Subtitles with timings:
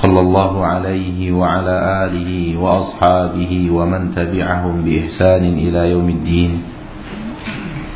[0.00, 1.74] صلى الله عليه وعلى
[2.04, 2.30] آله
[2.60, 6.52] وأصحابه ومن تبعهم بإحسان إلى يوم الدين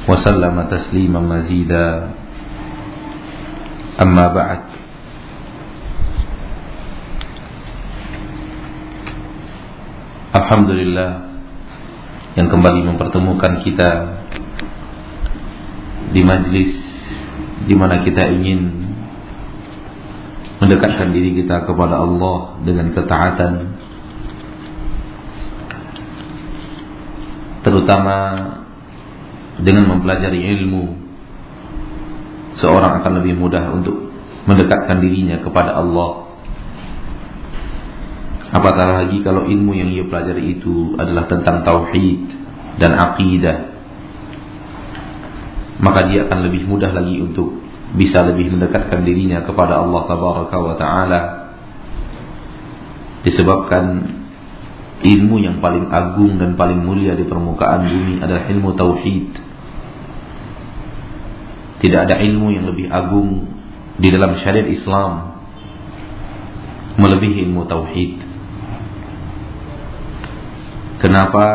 [0.08, 1.88] وسلم تسليما مزيدا
[4.00, 4.62] أما بعد
[10.30, 11.26] Alhamdulillah
[12.38, 13.90] yang kembali mempertemukan kita
[16.14, 16.70] di majlis
[17.66, 18.83] di mana kita ingin
[20.59, 23.53] mendekatkan diri kita kepada Allah dengan ketaatan.
[27.65, 28.17] Terutama
[29.59, 30.85] dengan mempelajari ilmu.
[32.55, 34.15] Seorang akan lebih mudah untuk
[34.47, 36.23] mendekatkan dirinya kepada Allah.
[38.55, 42.23] Apatah lagi kalau ilmu yang ia pelajari itu adalah tentang tauhid
[42.79, 43.75] dan akidah
[45.79, 47.59] maka dia akan lebih mudah lagi untuk
[47.95, 51.21] bisa lebih mendekatkan dirinya kepada Allah tabaraka wa taala
[53.25, 53.85] disebabkan
[55.01, 59.27] ilmu yang paling agung dan paling mulia di permukaan bumi adalah ilmu tauhid.
[61.81, 63.49] Tidak ada ilmu yang lebih agung
[63.99, 65.11] di dalam syariat Islam
[66.95, 68.13] melebihi ilmu tauhid.
[71.03, 71.47] Kenapa?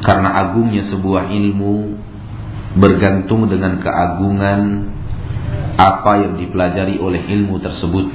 [0.00, 1.74] Karena agungnya sebuah ilmu
[2.76, 4.92] bergantung dengan keagungan
[5.74, 8.08] apa yang dipelajari oleh ilmu tersebut.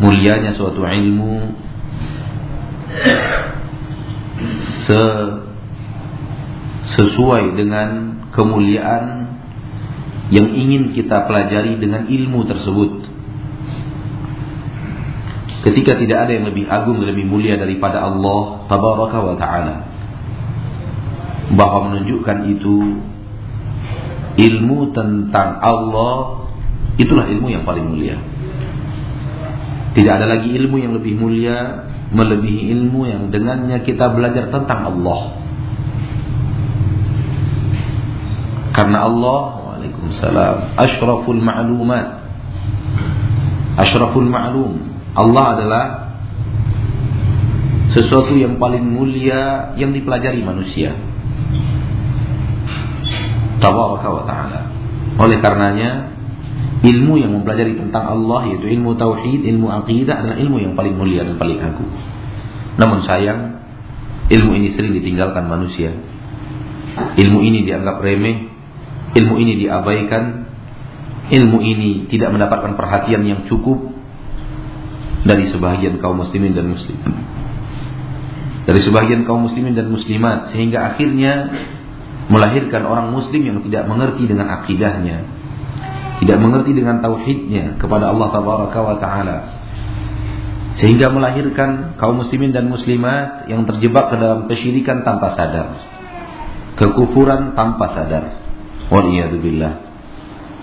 [0.00, 1.34] Mulianya suatu ilmu
[4.88, 5.02] se
[6.96, 7.88] sesuai dengan
[8.32, 9.28] kemuliaan
[10.32, 12.92] yang ingin kita pelajari dengan ilmu tersebut.
[15.60, 19.89] Ketika tidak ada yang lebih agung lebih mulia daripada Allah tabaraka wa taala
[21.54, 22.76] bahwa menunjukkan itu
[24.38, 26.46] ilmu tentang Allah
[26.94, 28.16] itulah ilmu yang paling mulia.
[29.90, 35.20] Tidak ada lagi ilmu yang lebih mulia melebihi ilmu yang dengannya kita belajar tentang Allah.
[38.70, 42.06] Karena Allah, Waalaikumsalam, asyraful ma'lumat.
[43.82, 44.78] Asyraful ma'lum.
[45.18, 45.84] Allah adalah
[47.90, 51.09] sesuatu yang paling mulia yang dipelajari manusia
[53.60, 54.60] tabaraka wa taala.
[55.20, 56.16] Oleh karenanya
[56.80, 61.22] ilmu yang mempelajari tentang Allah yaitu ilmu tauhid, ilmu akidah adalah ilmu yang paling mulia
[61.22, 61.92] dan paling agung.
[62.80, 63.60] Namun sayang
[64.32, 65.92] ilmu ini sering ditinggalkan manusia.
[67.20, 68.50] Ilmu ini dianggap remeh,
[69.14, 70.48] ilmu ini diabaikan,
[71.30, 73.78] ilmu ini tidak mendapatkan perhatian yang cukup
[75.22, 77.12] dari sebahagian kaum muslimin dan muslimat.
[78.64, 81.32] Dari sebahagian kaum muslimin dan muslimat sehingga akhirnya
[82.30, 85.26] melahirkan orang muslim yang tidak mengerti dengan akidahnya,
[86.22, 89.38] tidak mengerti dengan tauhidnya kepada Allah tabaraka taala.
[90.78, 95.76] Sehingga melahirkan kaum muslimin dan muslimat yang terjebak ke dalam kesyirikan tanpa sadar.
[96.78, 98.24] Kekufuran tanpa sadar.
[98.88, 99.90] Waliyadzubillah.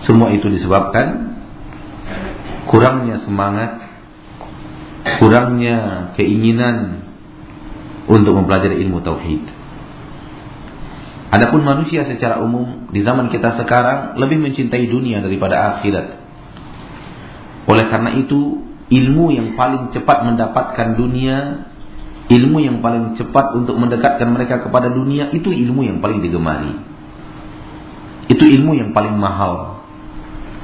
[0.08, 1.36] Semua itu disebabkan
[2.66, 3.78] kurangnya semangat,
[5.20, 7.04] kurangnya keinginan
[8.08, 9.57] untuk mempelajari ilmu tauhid.
[11.28, 16.24] Adapun manusia secara umum di zaman kita sekarang lebih mencintai dunia daripada akhirat.
[17.68, 21.68] Oleh karena itu, ilmu yang paling cepat mendapatkan dunia,
[22.32, 26.80] ilmu yang paling cepat untuk mendekatkan mereka kepada dunia itu ilmu yang paling digemari.
[28.32, 29.84] Itu ilmu yang paling mahal.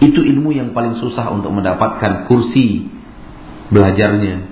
[0.01, 2.89] Itu ilmu yang paling susah untuk mendapatkan kursi
[3.69, 4.49] belajarnya.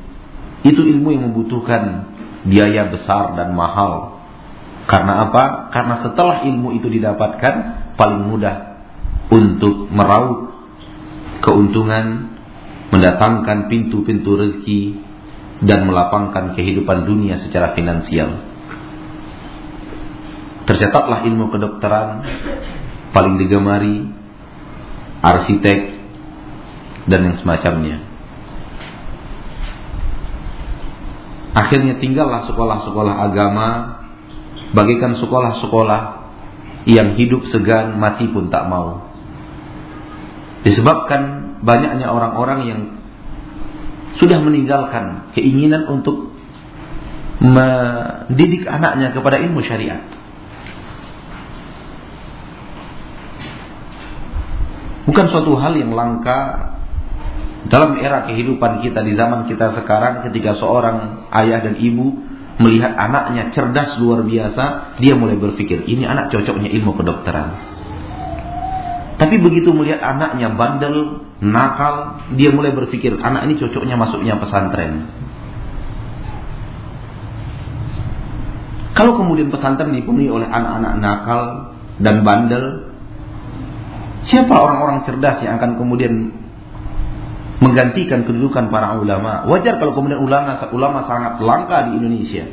[0.61, 2.13] Itu ilmu yang membutuhkan
[2.45, 4.12] biaya besar dan mahal
[4.87, 5.71] karena apa?
[5.71, 7.55] Karena setelah ilmu itu didapatkan
[7.95, 8.57] paling mudah
[9.31, 10.51] untuk meraup
[11.43, 12.35] keuntungan,
[12.91, 14.99] mendatangkan pintu-pintu rezeki
[15.63, 18.43] dan melapangkan kehidupan dunia secara finansial.
[20.67, 22.23] Tercatatlah ilmu kedokteran
[23.15, 24.07] paling digemari,
[25.23, 25.81] arsitek
[27.07, 27.99] dan yang semacamnya.
[31.53, 34.02] Akhirnya tinggallah sekolah-sekolah agama
[34.73, 36.01] bagaikan sekolah-sekolah
[36.89, 39.13] yang hidup segan mati pun tak mau.
[40.67, 42.81] Disebabkan banyaknya orang-orang yang
[44.19, 46.35] sudah meninggalkan keinginan untuk
[47.43, 50.03] mendidik anaknya kepada ilmu syariat.
[55.03, 56.71] Bukan suatu hal yang langka
[57.67, 63.55] dalam era kehidupan kita di zaman kita sekarang ketika seorang ayah dan ibu melihat anaknya
[63.57, 67.49] cerdas luar biasa, dia mulai berpikir, ini anak cocoknya ilmu kedokteran.
[69.17, 75.07] Tapi begitu melihat anaknya bandel, nakal, dia mulai berpikir, anak ini cocoknya masuknya pesantren.
[78.93, 81.43] Kalau kemudian pesantren dipenuhi oleh anak-anak nakal
[82.03, 82.93] dan bandel,
[84.29, 86.42] siapa orang-orang cerdas yang akan kemudian
[87.63, 89.47] menggantikan kedudukan para ulama?
[89.47, 92.45] Wajar kalau kemudian ulama ulama sangat langka di Indonesia.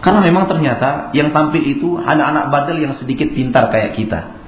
[0.00, 4.38] Karena memang ternyata yang tampil itu anak-anak bandel yang sedikit pintar kayak kita.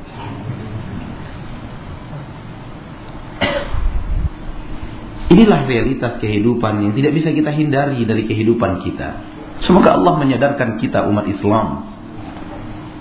[5.29, 9.21] Inilah realitas kehidupan yang tidak bisa kita hindari dari kehidupan kita.
[9.67, 11.67] Semoga Allah menyadarkan kita umat Islam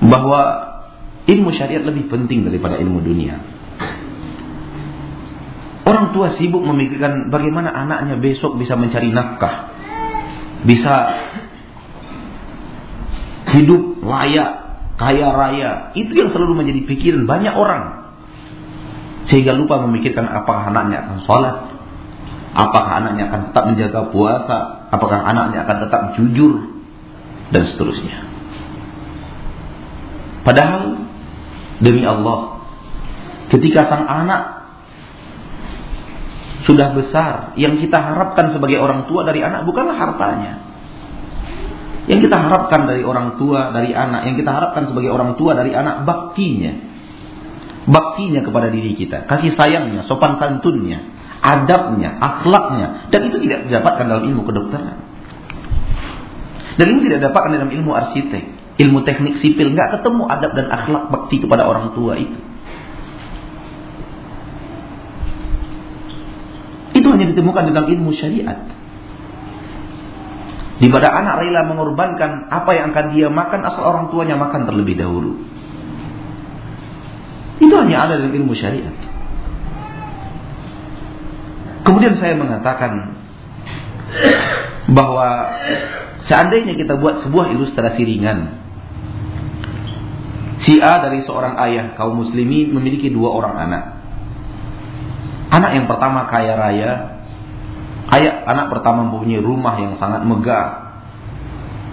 [0.04, 0.42] bahwa
[1.30, 3.56] ilmu syariat lebih penting daripada ilmu dunia.
[5.88, 9.72] Orang tua sibuk memikirkan bagaimana anaknya besok bisa mencari nafkah,
[10.68, 10.95] bisa
[13.56, 14.50] hidup layak,
[15.00, 15.72] kaya raya.
[15.95, 17.84] Itu yang selalu menjadi pikiran banyak orang.
[19.31, 21.57] Sehingga lupa memikirkan apakah anaknya akan sholat,
[22.51, 24.57] apakah anaknya akan tetap menjaga puasa,
[24.92, 26.68] apakah anaknya akan tetap jujur
[27.56, 28.28] dan seterusnya.
[30.44, 31.00] Padahal
[31.80, 32.60] demi Allah,
[33.51, 34.56] ketika sang anak
[36.68, 40.68] sudah besar, yang kita harapkan sebagai orang tua dari anak bukanlah hartanya.
[42.12, 45.72] Yang kita harapkan dari orang tua, dari anak, yang kita harapkan sebagai orang tua dari
[45.72, 46.75] anak baktinya.
[47.88, 51.08] Baktinya kepada diri kita, kasih sayangnya, sopan santunnya,
[51.40, 54.98] adabnya, akhlaknya, dan itu tidak didapatkan dalam ilmu kedokteran.
[56.75, 61.04] Dan ini tidak didapatkan dalam ilmu arsitek, ilmu teknik sipil, nggak ketemu adab dan akhlak
[61.16, 62.40] bakti kepada orang tua itu.
[66.98, 68.58] Itu hanya ditemukan dalam ilmu syariat.
[70.78, 74.98] Di mana anak rela mengorbankan apa yang akan dia makan asal orang tuanya makan terlebih
[74.98, 75.38] dahulu.
[77.62, 78.94] Itu hanya ada dalam ilmu syariat.
[81.86, 83.18] Kemudian saya mengatakan
[84.94, 85.30] bahwa
[86.30, 88.40] seandainya kita buat sebuah ilustrasi ringan.
[90.66, 93.97] Si A dari seorang ayah kaum muslimin memiliki dua orang anak.
[95.48, 96.92] Anak yang pertama kaya raya.
[98.08, 100.68] Ayah anak pertama mempunyai rumah yang sangat megah.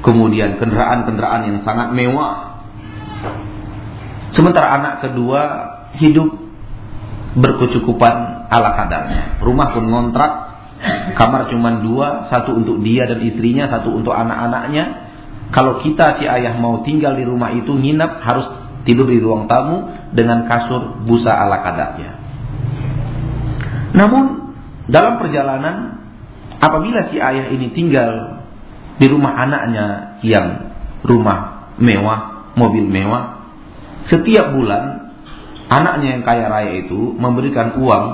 [0.03, 2.63] Kemudian kendaraan-kendaraan yang sangat mewah.
[4.35, 5.41] Sementara anak kedua
[5.99, 6.29] hidup
[7.35, 9.43] berkecukupan ala kadarnya.
[9.43, 10.33] Rumah pun ngontrak,
[11.19, 15.07] kamar cuma dua, satu untuk dia dan istrinya, satu untuk anak-anaknya.
[15.51, 18.47] Kalau kita si ayah mau tinggal di rumah itu nginap harus
[18.83, 22.14] tidur di ruang tamu dengan kasur busa ala kadarnya.
[23.95, 24.55] Namun
[24.91, 26.05] dalam perjalanan
[26.59, 28.43] apabila si ayah ini tinggal
[28.99, 30.75] di rumah anaknya yang
[31.07, 33.47] rumah mewah, mobil mewah,
[34.11, 35.05] setiap bulan
[35.65, 38.05] Anaknya yang kaya raya itu memberikan uang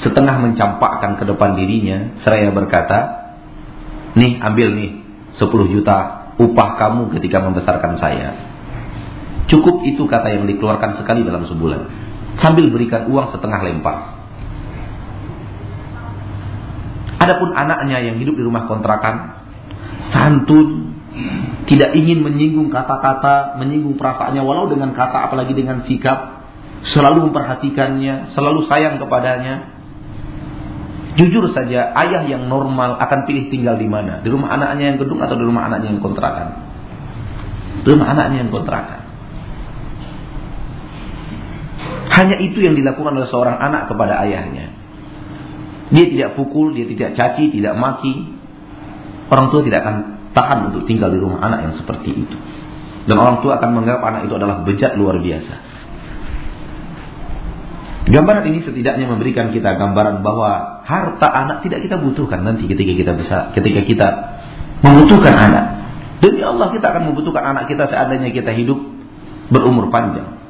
[0.00, 2.98] setengah mencampakkan ke depan dirinya seraya berkata,
[4.16, 4.90] "Nih, ambil nih
[5.36, 8.28] 10 juta upah kamu ketika membesarkan saya."
[9.52, 11.80] Cukup itu kata yang dikeluarkan sekali dalam sebulan.
[12.40, 14.13] Sambil berikan uang setengah lempar.
[17.20, 19.44] Adapun anaknya yang hidup di rumah kontrakan,
[20.10, 20.94] santun,
[21.64, 26.44] tidak ingin menyinggung kata-kata, menyinggung perasaannya walau dengan kata apalagi dengan sikap,
[26.90, 29.72] selalu memperhatikannya, selalu sayang kepadanya.
[31.14, 34.18] Jujur saja, ayah yang normal akan pilih tinggal di mana?
[34.26, 36.48] Di rumah anaknya yang gedung atau di rumah anaknya yang kontrakan?
[37.86, 39.00] Di rumah anaknya yang kontrakan.
[42.10, 44.73] Hanya itu yang dilakukan oleh seorang anak kepada ayahnya.
[45.92, 48.14] Dia tidak pukul, dia tidak caci, tidak maki.
[49.28, 49.96] Orang tua tidak akan
[50.32, 52.36] tahan untuk tinggal di rumah anak yang seperti itu.
[53.04, 55.54] Dan orang tua akan menganggap anak itu adalah bejat luar biasa.
[58.04, 63.12] Gambaran ini setidaknya memberikan kita gambaran bahwa harta anak tidak kita butuhkan nanti ketika kita
[63.16, 64.08] bisa ketika kita
[64.84, 65.64] membutuhkan anak.
[66.20, 68.76] Demi Allah kita akan membutuhkan anak kita seandainya kita hidup
[69.48, 70.43] berumur panjang.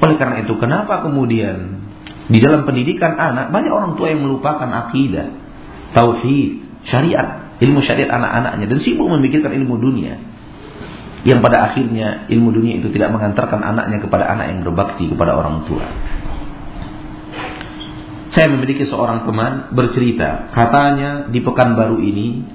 [0.00, 1.84] Oleh karena itu, kenapa kemudian
[2.30, 5.28] di dalam pendidikan anak banyak orang tua yang melupakan akidah,
[5.92, 10.16] tauhid, syariat, ilmu syariat anak-anaknya dan sibuk memikirkan ilmu dunia
[11.20, 15.68] yang pada akhirnya ilmu dunia itu tidak mengantarkan anaknya kepada anak yang berbakti kepada orang
[15.68, 15.84] tua.
[18.30, 22.46] Saya memiliki seorang teman bercerita, katanya di Pekanbaru ini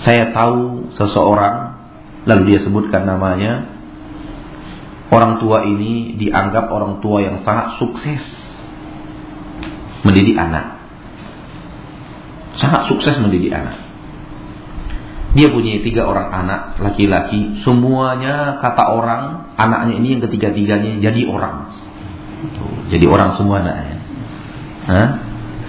[0.00, 1.76] saya tahu seseorang
[2.24, 3.79] lalu dia sebutkan namanya
[5.10, 8.22] orang tua ini dianggap orang tua yang sangat sukses
[10.06, 10.78] mendidik anak.
[12.56, 13.90] Sangat sukses mendidik anak.
[15.30, 21.70] Dia punya tiga orang anak laki-laki, semuanya kata orang anaknya ini yang ketiga-tiganya jadi orang.
[22.90, 23.96] Jadi orang semua anaknya.
[24.90, 25.08] Hah?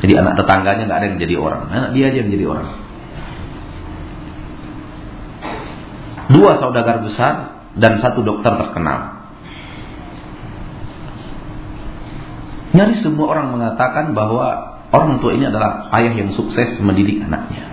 [0.02, 2.70] Jadi anak tetangganya nggak ada yang jadi orang, anak dia aja yang jadi orang.
[6.32, 7.34] Dua saudagar besar
[7.78, 9.21] dan satu dokter terkenal.
[12.72, 17.68] Nyaris semua orang mengatakan bahwa orang tua ini adalah ayah yang sukses mendidik anaknya.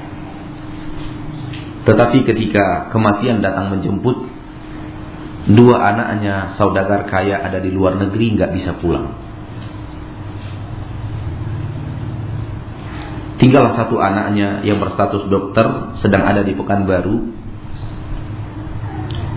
[1.87, 4.27] Tetapi ketika kematian datang menjemput,
[5.55, 9.15] dua anaknya saudagar kaya ada di luar negeri nggak bisa pulang.
[13.39, 17.39] Tinggal satu anaknya yang berstatus dokter sedang ada di Pekanbaru.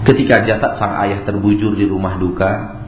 [0.02, 2.81] Ketika jasad sang ayah terbujur di rumah duka,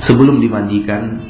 [0.00, 1.20] sebelum dimandikan,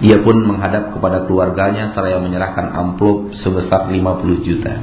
[0.00, 4.74] ia pun menghadap kepada keluarganya seraya menyerahkan amplop sebesar 50 juta.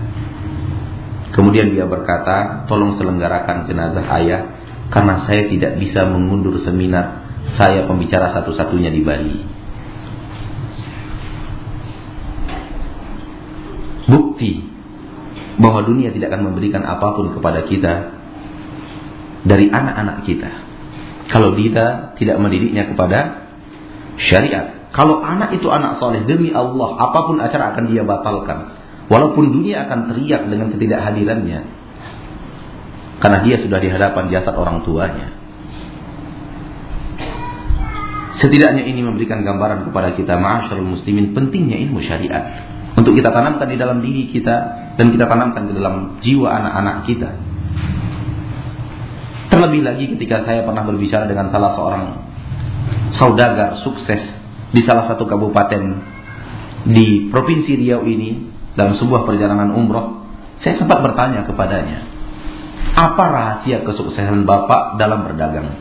[1.34, 4.42] Kemudian dia berkata, tolong selenggarakan jenazah ayah
[4.94, 7.26] karena saya tidak bisa mengundur seminar
[7.58, 9.58] saya pembicara satu-satunya di Bali.
[14.08, 14.64] bukti
[15.60, 17.94] bahwa dunia tidak akan memberikan apa pun kepada kita
[19.44, 20.52] dari anak-anak kita.
[21.28, 23.48] Kalau kita tidak mendidiknya kepada
[24.18, 24.90] syariat.
[24.96, 28.74] Kalau anak itu anak soleh demi Allah, apa pun acara akan dia batalkan.
[29.08, 31.60] Walaupun dunia akan teriak dengan ketidakhadirannya.
[33.18, 35.38] Karena dia sudah di hadapan jasad orang tuanya.
[38.38, 43.78] Setidaknya ini memberikan gambaran kepada kita ma'asyarul muslimin pentingnya ilmu syariat untuk kita tanamkan di
[43.82, 44.56] dalam diri kita
[44.94, 47.30] dan kita tanamkan di dalam jiwa anak-anak kita.
[49.58, 52.04] Terlebih lagi ketika saya pernah berbicara dengan salah seorang
[53.18, 54.22] saudagar sukses
[54.70, 55.98] di salah satu kabupaten
[56.86, 60.22] di provinsi Riau ini dalam sebuah perjalanan umroh,
[60.62, 62.06] saya sempat bertanya kepadanya,
[63.02, 65.74] apa rahasia kesuksesan Bapak dalam berdagang?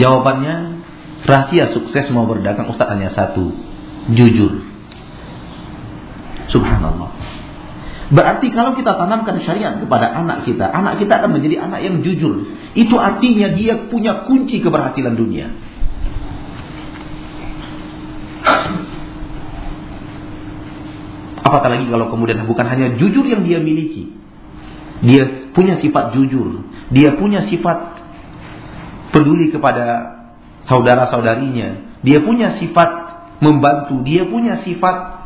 [0.00, 0.80] Jawabannya,
[1.28, 3.52] rahasia sukses mau berdagang Ustaz hanya satu,
[4.16, 4.64] jujur.
[6.48, 7.17] Subhanallah.
[8.08, 12.48] Berarti kalau kita tanamkan syariat kepada anak kita, anak kita akan menjadi anak yang jujur.
[12.72, 15.52] Itu artinya dia punya kunci keberhasilan dunia.
[21.44, 24.16] Apatah lagi kalau kemudian bukan hanya jujur yang dia miliki.
[25.04, 26.64] Dia punya sifat jujur.
[26.88, 28.00] Dia punya sifat
[29.12, 30.16] peduli kepada
[30.64, 32.00] saudara-saudarinya.
[32.00, 32.88] Dia punya sifat
[33.44, 34.00] membantu.
[34.00, 35.17] Dia punya sifat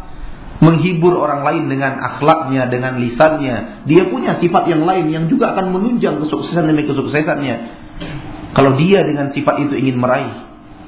[0.63, 3.83] menghibur orang lain dengan akhlaknya, dengan lisannya.
[3.91, 7.57] Dia punya sifat yang lain yang juga akan menunjang kesuksesan demi kesuksesannya.
[8.55, 10.31] Kalau dia dengan sifat itu ingin meraih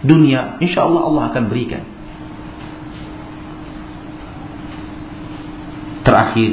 [0.06, 1.82] dunia, insya Allah Allah akan berikan.
[6.06, 6.52] Terakhir,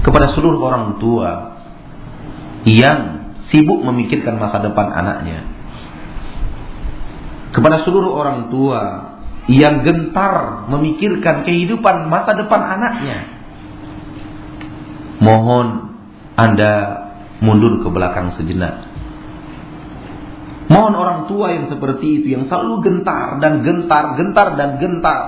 [0.00, 1.60] kepada seluruh orang tua
[2.64, 5.44] yang sibuk memikirkan masa depan anaknya,
[7.52, 9.11] kepada seluruh orang tua
[9.50, 13.18] yang gentar memikirkan kehidupan masa depan anaknya.
[15.18, 15.98] Mohon
[16.38, 16.72] Anda
[17.42, 18.90] mundur ke belakang sejenak.
[20.70, 25.20] Mohon orang tua yang seperti itu yang selalu gentar dan gentar, gentar dan gentar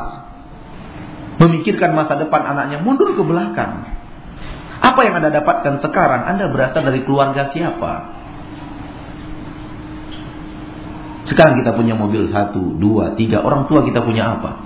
[1.37, 3.83] memikirkan masa depan anaknya mundur ke belakang.
[4.78, 6.23] Apa yang Anda dapatkan sekarang?
[6.30, 8.24] Anda berasal dari keluarga siapa?
[11.25, 13.40] Sekarang kita punya mobil satu, dua, tiga.
[13.40, 14.61] Orang tua kita punya apa?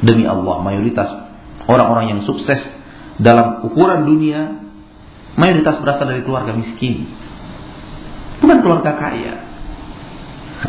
[0.00, 1.08] Demi Allah, mayoritas
[1.68, 2.56] orang-orang yang sukses
[3.20, 4.62] dalam ukuran dunia,
[5.36, 7.04] mayoritas berasal dari keluarga miskin.
[8.40, 9.34] Bukan keluarga kaya.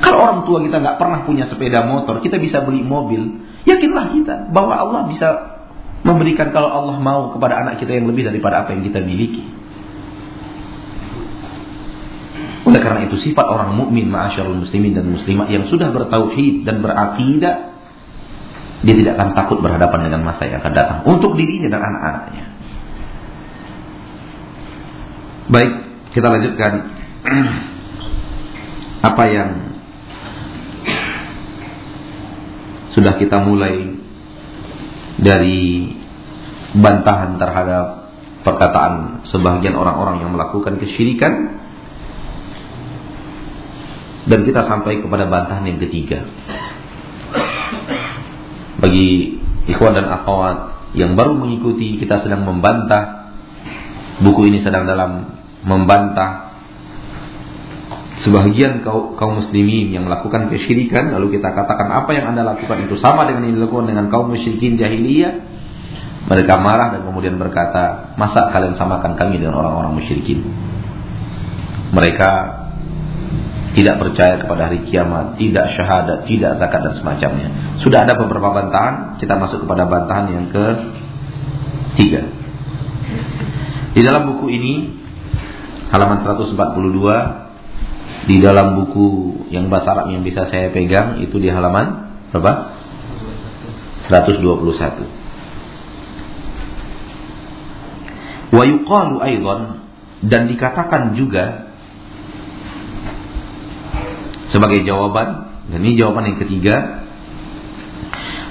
[0.01, 3.41] Kalau orang tua kita nggak pernah punya sepeda motor, kita bisa beli mobil.
[3.65, 5.27] Yakinlah kita bahwa Allah bisa
[6.03, 9.58] memberikan kalau Allah mau kepada anak kita yang lebih daripada apa yang kita miliki.
[12.69, 17.55] Oleh karena itu sifat orang mukmin ma'asyarul muslimin dan muslimat yang sudah bertauhid dan berakidah
[18.79, 22.45] dia tidak akan takut berhadapan dengan masa yang akan datang untuk dirinya dan anak-anaknya.
[25.49, 25.71] Baik,
[26.13, 26.71] kita lanjutkan
[29.09, 29.49] apa yang
[32.93, 33.97] sudah kita mulai
[35.17, 35.89] dari
[36.77, 38.13] bantahan terhadap
[38.45, 41.65] perkataan sebagian orang-orang yang melakukan kesyirikan
[44.29, 46.21] Dan kita sampai kepada bantahan yang ketiga.
[48.77, 53.33] Bagi ikhwan dan akhwat yang baru mengikuti kita sedang membantah.
[54.21, 56.49] Buku ini sedang dalam membantah
[58.19, 61.09] sebagian kaum, kaum muslimin yang melakukan kesyirikan.
[61.15, 64.75] Lalu kita katakan apa yang anda lakukan itu sama dengan yang dilakukan dengan kaum musyrikin
[64.75, 65.57] jahiliyah.
[66.29, 70.45] Mereka marah dan kemudian berkata masa kalian samakan kami dengan orang-orang musyrikin?
[71.89, 72.58] Mereka
[73.69, 77.49] tidak percaya kepada hari kiamat, tidak syahadat, tidak zakat dan semacamnya.
[77.85, 80.65] Sudah ada beberapa bantahan, kita masuk kepada bantahan yang ke
[82.01, 82.25] tiga.
[83.93, 84.73] Di dalam buku ini
[85.93, 86.57] halaman 142
[88.29, 89.05] di dalam buku
[89.49, 92.77] yang bahasa Arab yang bisa saya pegang itu di halaman berapa?
[94.09, 95.05] 121.
[98.49, 99.61] Wa yuqalu aidan
[100.25, 101.68] dan dikatakan juga
[104.49, 107.05] sebagai jawaban dan ini jawaban yang ketiga.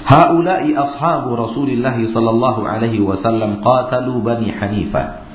[0.09, 5.29] Haula'i ashabu Rasulullah sallallahu alaihi wasallam qatalu Bani Hanifah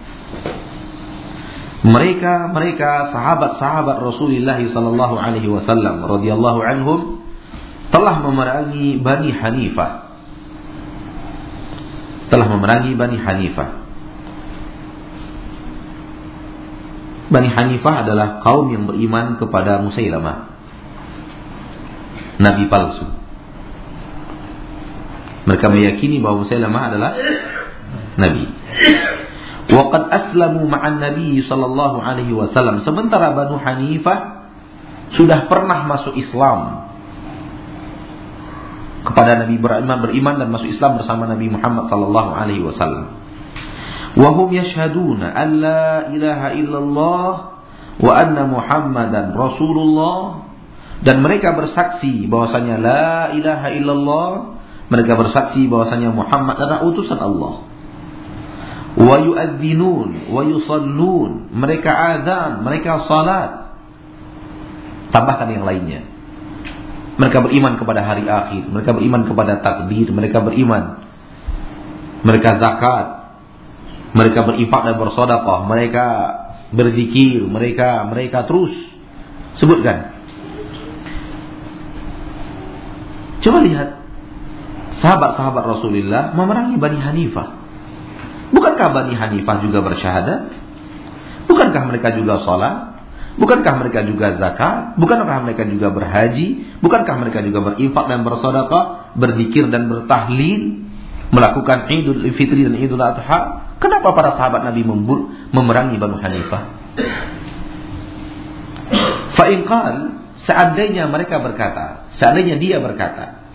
[1.84, 7.22] mereka mereka sahabat-sahabat Rasulullah sallallahu alaihi wasallam radhiyallahu anhum
[7.93, 9.91] telah memerangi Bani Hanifah
[12.34, 13.70] telah memerangi Bani Hanifah
[17.29, 20.53] Bani Hanifah adalah kaum yang beriman kepada Musailamah
[22.42, 23.06] nabi palsu.
[25.44, 27.12] Mereka meyakini bahwa Musailamah adalah
[28.16, 28.46] nabi.
[29.74, 32.84] Waqad aslamu ma'an Nabi sallallahu alaihi wasallam.
[32.84, 34.50] Sementara Banu Hanifah
[35.16, 36.90] sudah pernah masuk Islam
[39.04, 43.20] kepada Nabi beriman beriman dan masuk Islam bersama Nabi Muhammad sallallahu alaihi wasallam.
[44.13, 47.32] Wa hum yashhaduna an la ilaha illallah
[48.04, 50.44] wa anna Muhammadan Rasulullah
[51.04, 54.32] dan mereka bersaksi bahwasanya la ilaha illallah
[54.88, 57.68] mereka bersaksi bahwasanya Muhammad adalah utusan Allah.
[58.94, 63.76] Wa yu'adzinun wa yusallun mereka azan mereka salat.
[65.12, 66.08] Tambahkan yang lainnya.
[67.20, 71.06] Mereka beriman kepada hari akhir mereka beriman kepada takdir mereka beriman
[72.26, 73.08] mereka zakat
[74.18, 76.06] mereka berinfak dan bersedekah mereka
[76.74, 78.74] berzikir mereka mereka terus.
[79.62, 80.23] Sebutkan
[83.43, 83.89] Coba lihat
[85.03, 87.47] sahabat-sahabat Rasulullah memerangi Bani Hanifah.
[88.56, 90.41] Bukankah Bani Hanifah juga bersyahadat?
[91.51, 93.03] Bukankah mereka juga sholat?
[93.36, 94.95] Bukankah mereka juga zakat?
[94.95, 96.79] Bukankah mereka juga berhaji?
[96.79, 98.86] Bukankah mereka juga berinfak dan bersedekah,
[99.17, 100.86] berzikir dan bertahlil,
[101.34, 103.73] melakukan Idul Fitri dan Idul Adha?
[103.82, 104.88] Kenapa para sahabat Nabi
[105.51, 106.62] memerangi Bani Hanifah?
[109.34, 113.45] Fa'inqal Seandainya mereka berkata, seandainya dia berkata,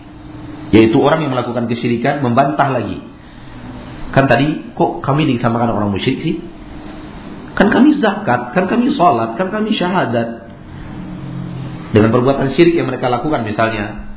[0.69, 3.01] yaitu orang yang melakukan kesyirikan membantah lagi.
[4.09, 6.35] Kan tadi kok kami disamakan orang musyrik sih?
[7.53, 10.49] Kan kami zakat, kan kami sholat, kan kami syahadat.
[11.89, 14.13] Dengan perbuatan syirik yang mereka lakukan misalnya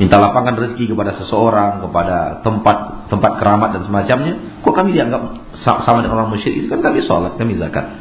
[0.00, 4.34] minta lapangan rezeki kepada seseorang, kepada tempat tempat keramat dan semacamnya,
[4.64, 5.20] kok kami dianggap
[5.60, 6.66] sama dengan orang musyrik?
[6.66, 7.92] Kan kami sholat, kami zakat.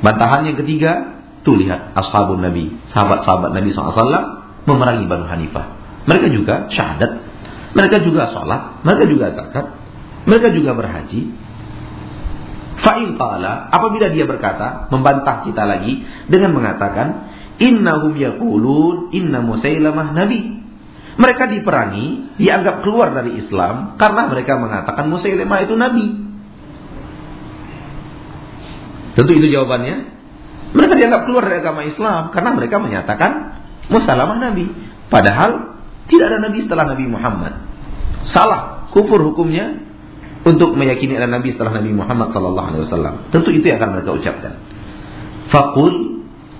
[0.00, 5.66] Bantahan yang ketiga, Tuh lihat ashabun Nabi, sahabat-sahabat Nabi SAW memerangi Banu Hanifah.
[6.04, 7.12] Mereka juga syahadat,
[7.72, 9.66] mereka juga sholat, mereka juga zakat,
[10.28, 11.20] mereka juga berhaji.
[12.84, 20.60] Fa'in qala, apabila dia berkata, membantah kita lagi dengan mengatakan, Innahum yaqulun inna Musailamah nabi.
[21.14, 26.06] Mereka diperangi, dianggap keluar dari Islam karena mereka mengatakan Musailamah itu nabi.
[29.14, 30.10] Tentu itu jawabannya.
[30.74, 33.32] Mereka dianggap keluar dari agama Islam karena mereka menyatakan
[33.88, 34.70] musalamah Nabi.
[35.08, 37.52] Padahal tidak ada Nabi setelah Nabi Muhammad.
[38.28, 39.84] Salah, kufur hukumnya
[40.44, 43.14] untuk meyakini ada Nabi setelah Nabi Muhammad Sallallahu Alaihi Wasallam.
[43.32, 44.52] Tentu itu yang akan mereka ucapkan.
[45.48, 46.14] Fakul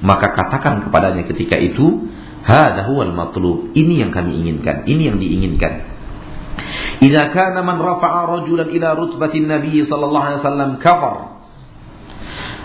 [0.05, 2.09] maka katakan kepadanya ketika itu,
[2.45, 3.73] matlub.
[3.73, 5.97] Ini yang kami inginkan, ini yang diinginkan.
[7.01, 11.35] Idza kana man rafa'a rajulan ila rutbatin Nabi sallallahu alaihi wasallam kafar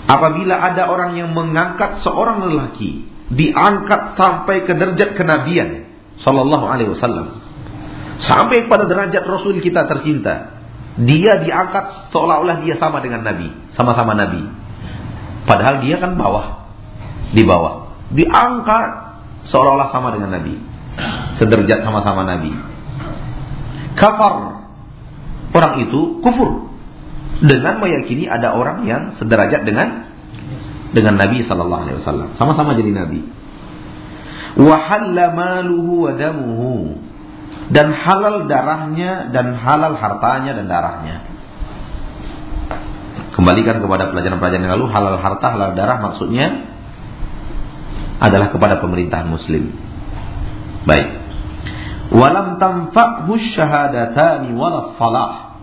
[0.10, 5.86] Apabila ada orang yang mengangkat seorang lelaki diangkat sampai ke derajat kenabian
[6.26, 7.42] sallallahu alaihi wasallam.
[8.20, 10.60] Sampai pada derajat rasul kita tercinta
[11.00, 14.44] dia diangkat seolah-olah dia sama dengan nabi sama-sama nabi.
[15.48, 16.68] Padahal dia kan bawah
[17.32, 17.96] di bawah.
[18.12, 18.89] Diangkat
[19.48, 20.60] seolah-olah sama dengan nabi
[21.39, 22.52] sederajat sama-sama nabi.
[23.96, 24.36] Kafar
[25.56, 26.70] orang itu kufur
[27.39, 30.09] dengan meyakini ada orang yang sederajat dengan
[30.93, 33.21] dengan Nabi Sallallahu Alaihi Wasallam, sama-sama jadi Nabi.
[34.60, 36.13] wa halla maluhu wa
[37.69, 41.15] dan halal darahnya dan halal hartanya dan darahnya.
[43.38, 46.65] Kembalikan kepada pelajaran-pelajaran yang lalu halal harta halal darah maksudnya
[48.19, 49.71] adalah kepada pemerintahan muslim.
[50.84, 51.08] Baik.
[52.10, 55.62] Walam tanfa'hu syahadatani wala salah.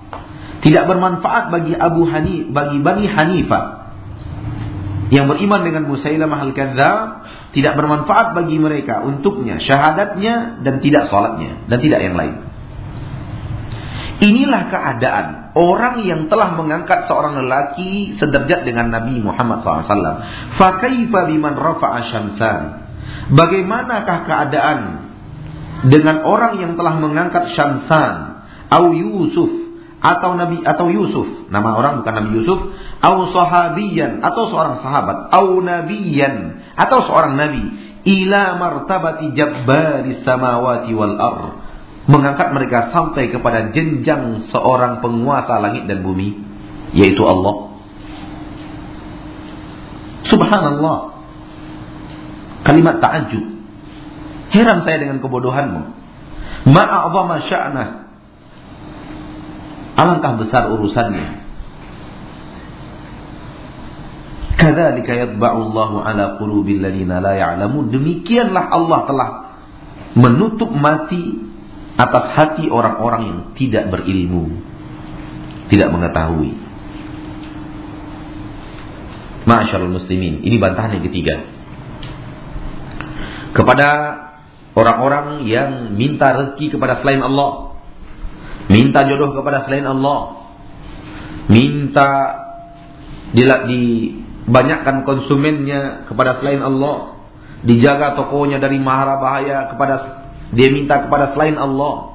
[0.62, 3.85] Tidak bermanfaat bagi Abu Hanif, bagi Bani Hanifah
[5.08, 7.08] yang beriman dengan Musailamah al-Kadzdzab
[7.54, 12.34] tidak bermanfaat bagi mereka untuknya syahadatnya dan tidak salatnya dan tidak yang lain.
[14.16, 20.24] Inilah keadaan orang yang telah mengangkat seorang lelaki sederajat dengan Nabi Muhammad SAW.
[20.56, 22.60] Fakaifa biman rafa'a syamsan.
[23.36, 25.06] Bagaimanakah keadaan
[25.84, 28.42] dengan orang yang telah mengangkat Syamsan,
[28.72, 29.65] au Yusuf,
[29.96, 32.60] atau Nabi atau Yusuf, nama orang bukan Nabi Yusuf,
[33.00, 37.64] au sahabiyan atau seorang sahabat, au nabiyan atau seorang nabi,
[38.04, 41.38] ila martabati jabbari samawati wal ar.
[42.06, 46.38] Mengangkat mereka sampai kepada jenjang seorang penguasa langit dan bumi,
[46.94, 47.74] yaitu Allah.
[50.30, 50.98] Subhanallah.
[52.62, 53.42] Kalimat ta'ajub.
[54.54, 55.82] Heran saya dengan kebodohanmu.
[56.70, 58.05] Ma'a'zama sya'nah
[59.96, 61.48] Alangkah besar urusannya.
[64.56, 67.92] Kadzalika yatba'u Allahu ala qulubil ladzina la ya'lamun.
[67.92, 69.28] Demikianlah Allah telah
[70.16, 71.44] menutup mati
[71.96, 74.60] atas hati orang-orang yang tidak berilmu,
[75.72, 76.52] tidak mengetahui.
[79.46, 81.36] Masyaallah muslimin, ini bantahan yang ketiga.
[83.54, 83.88] Kepada
[84.76, 87.75] orang-orang yang minta rezeki kepada selain Allah,
[88.66, 90.48] Minta jodoh kepada selain Allah.
[91.46, 92.10] Minta
[93.36, 97.18] dibanyakkan konsumennya kepada selain Allah.
[97.66, 99.94] Dijaga tokonya dari mahara bahaya kepada
[100.54, 102.14] dia minta kepada selain Allah.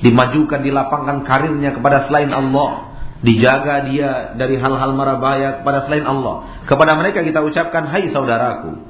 [0.00, 2.92] Dimajukan, dilapangkan karirnya kepada selain Allah.
[3.20, 6.64] Dijaga dia dari hal-hal mara bahaya kepada selain Allah.
[6.64, 8.89] Kepada mereka kita ucapkan, hai saudaraku.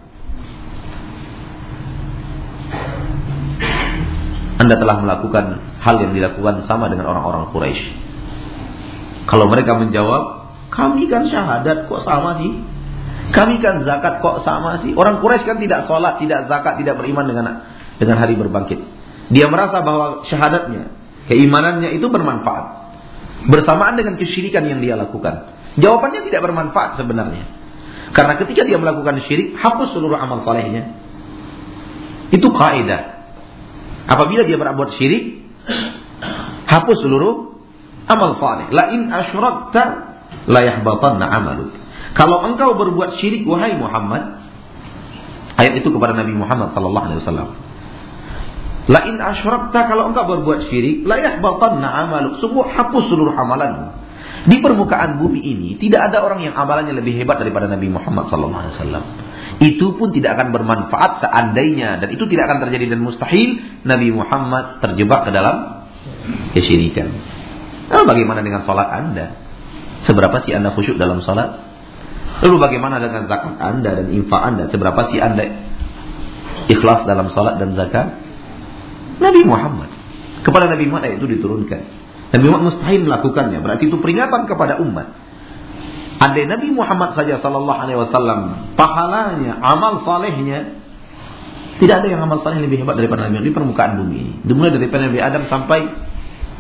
[4.61, 5.45] Anda telah melakukan
[5.81, 7.85] hal yang dilakukan sama dengan orang-orang Quraisy.
[9.25, 12.61] Kalau mereka menjawab, kami kan syahadat kok sama sih?
[13.33, 14.93] Kami kan zakat kok sama sih?
[14.93, 17.45] Orang Quraisy kan tidak sholat, tidak zakat, tidak beriman dengan
[17.97, 18.81] dengan hari berbangkit.
[19.33, 20.93] Dia merasa bahwa syahadatnya,
[21.31, 22.93] keimanannya itu bermanfaat.
[23.49, 25.57] Bersamaan dengan kesyirikan yang dia lakukan.
[25.81, 27.49] Jawabannya tidak bermanfaat sebenarnya.
[28.13, 30.93] Karena ketika dia melakukan syirik, hapus seluruh amal solehnya.
[32.35, 33.20] Itu kaidah.
[34.11, 35.47] Apabila dia berbuat syirik,
[36.67, 37.63] hapus seluruh
[38.11, 38.67] amal saleh.
[38.75, 39.83] La in asyrakta
[40.51, 41.71] la yahbatanna amaluk.
[42.19, 44.43] Kalau engkau berbuat syirik wahai Muhammad,
[45.55, 47.49] ayat itu kepada Nabi Muhammad sallallahu alaihi wasallam.
[48.91, 52.43] La in asyrakta kalau engkau berbuat syirik, la yahbatanna amaluk.
[52.43, 54.00] Semua hapus seluruh amalanmu.
[54.41, 59.05] Di permukaan bumi ini tidak ada orang yang amalannya lebih hebat daripada Nabi Muhammad wasallam
[59.61, 64.81] itu pun tidak akan bermanfaat seandainya dan itu tidak akan terjadi dan mustahil Nabi Muhammad
[64.81, 65.85] terjebak ke dalam
[66.57, 67.13] kesyirikan.
[67.93, 69.37] Lalu bagaimana dengan sholat Anda?
[70.09, 71.61] Seberapa sih Anda khusyuk dalam sholat?
[72.41, 74.65] Lalu bagaimana dengan zakat Anda dan infak Anda?
[74.73, 75.45] Seberapa sih Anda
[76.73, 78.17] ikhlas dalam sholat dan zakat?
[79.21, 79.93] Nabi Muhammad.
[80.41, 82.00] Kepada Nabi Muhammad itu diturunkan.
[82.31, 83.59] Nabi Muhammad mustahil melakukannya.
[83.59, 85.07] Berarti itu peringatan kepada umat.
[86.21, 88.41] Andai Nabi Muhammad saja sallallahu alaihi wasallam
[88.77, 90.81] pahalanya, amal salehnya
[91.81, 94.33] tidak ada yang amal saleh lebih hebat daripada Nabi di permukaan bumi ini.
[94.45, 95.81] Dimulai dari Nabi Adam sampai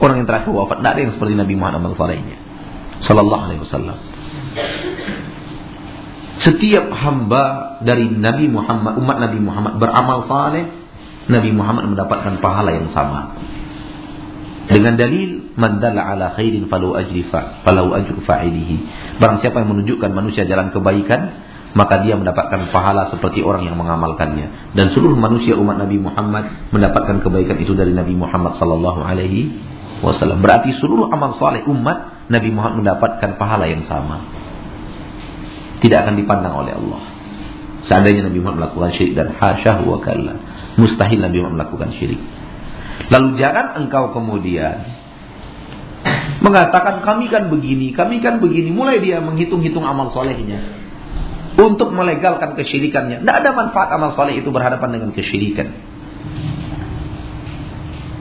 [0.00, 2.40] orang yang terakhir wafat, tidak ada yang seperti Nabi Muhammad amal salehnya.
[3.04, 3.98] Sallallahu alaihi wasallam.
[6.40, 7.44] Setiap hamba
[7.84, 10.72] dari Nabi Muhammad, umat Nabi Muhammad beramal saleh,
[11.28, 13.36] Nabi Muhammad mendapatkan pahala yang sama.
[14.70, 18.76] Dengan dalil man dalla ala khairin falau ajrifa falau ajru fa'ilihi.
[19.18, 21.20] Barang siapa yang menunjukkan manusia jalan kebaikan,
[21.74, 24.74] maka dia mendapatkan pahala seperti orang yang mengamalkannya.
[24.78, 29.58] Dan seluruh manusia umat Nabi Muhammad mendapatkan kebaikan itu dari Nabi Muhammad sallallahu alaihi
[30.06, 30.38] wasallam.
[30.38, 34.22] Berarti seluruh amal saleh umat Nabi Muhammad mendapatkan pahala yang sama.
[35.82, 37.02] Tidak akan dipandang oleh Allah.
[37.90, 40.34] Seandainya Nabi Muhammad melakukan syirik dan hasyah wa kalla.
[40.78, 42.20] Mustahil Nabi Muhammad melakukan syirik.
[43.08, 44.84] Lalu jangan engkau kemudian
[46.40, 48.72] mengatakan kami kan begini, kami kan begini.
[48.74, 50.60] Mulai dia menghitung-hitung amal solehnya
[51.56, 53.24] untuk melegalkan kesyirikannya.
[53.24, 55.68] Tidak ada manfaat amal soleh itu berhadapan dengan kesyirikan.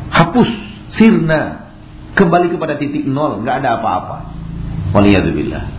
[0.10, 0.50] Hapus,
[1.00, 1.72] sirna,
[2.18, 4.18] kembali kepada titik nol, nggak ada apa-apa.
[4.92, 5.79] Waliyadzubillah.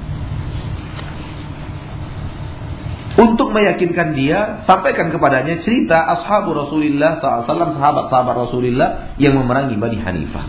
[3.20, 7.44] Untuk meyakinkan dia, sampaikan kepadanya cerita ashabu Rasulullah SAW,
[7.76, 10.44] sahabat-sahabat Rasulullah yang memerangi Bani Hanifah.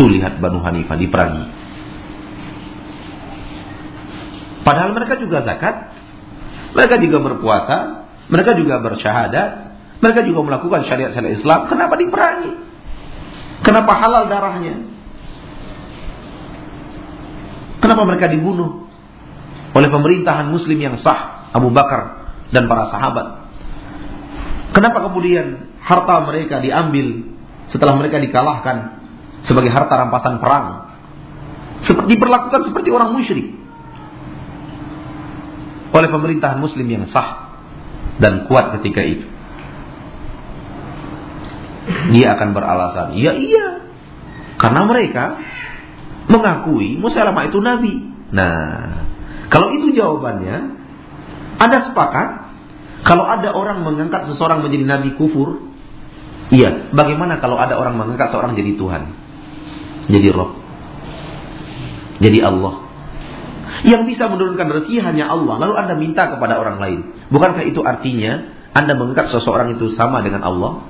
[0.00, 1.44] Tuh lihat Bani Hanifah diperangi.
[4.64, 5.92] Padahal mereka juga zakat,
[6.72, 9.50] mereka juga berpuasa, mereka juga bersyahadat,
[10.00, 11.68] mereka juga melakukan syariat-syariat Islam.
[11.68, 12.52] Kenapa diperangi?
[13.60, 14.88] Kenapa halal darahnya?
[17.84, 18.88] Kenapa mereka dibunuh
[19.76, 21.39] oleh pemerintahan muslim yang sah?
[21.50, 23.26] Abu Bakar dan para sahabat.
[24.70, 27.26] Kenapa kemudian harta mereka diambil
[27.74, 29.02] setelah mereka dikalahkan
[29.46, 30.66] sebagai harta rampasan perang?
[31.86, 33.56] Seperti diperlakukan seperti orang musyrik
[35.90, 37.50] oleh pemerintahan muslim yang sah
[38.22, 39.26] dan kuat ketika itu.
[42.14, 43.90] Dia akan beralasan, ya iya,
[44.60, 45.40] karena mereka
[46.30, 47.94] mengakui Musa itu nabi.
[48.30, 49.02] Nah,
[49.50, 50.79] kalau itu jawabannya,
[51.60, 52.28] ada sepakat
[53.04, 55.60] kalau ada orang mengangkat seseorang menjadi nabi kufur,
[56.52, 56.88] iya.
[56.92, 59.02] Bagaimana kalau ada orang mengangkat seorang jadi Tuhan,
[60.08, 60.56] jadi Roh,
[62.20, 62.88] jadi Allah?
[63.80, 65.56] Yang bisa menurunkan rezeki hanya Allah.
[65.56, 67.00] Lalu anda minta kepada orang lain.
[67.32, 70.84] Bukankah itu artinya anda mengangkat seseorang itu sama dengan Allah?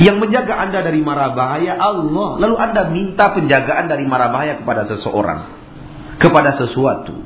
[0.00, 2.42] Yang menjaga anda dari mara bahaya Allah.
[2.42, 5.46] Lalu anda minta penjagaan dari mara bahaya kepada seseorang.
[6.18, 7.19] Kepada sesuatu.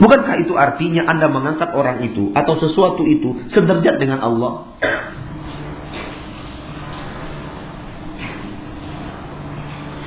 [0.00, 4.74] Bukankah itu artinya Anda mengangkat orang itu atau sesuatu itu sederajat dengan Allah?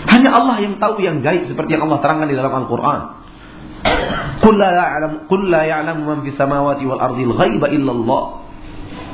[0.08, 3.00] Hanya Allah yang tahu yang gaib seperti yang Allah terangkan di dalam Al-Qur'an.
[4.42, 6.24] Qul la ya'lamu wal
[7.38, 7.68] ghaiba.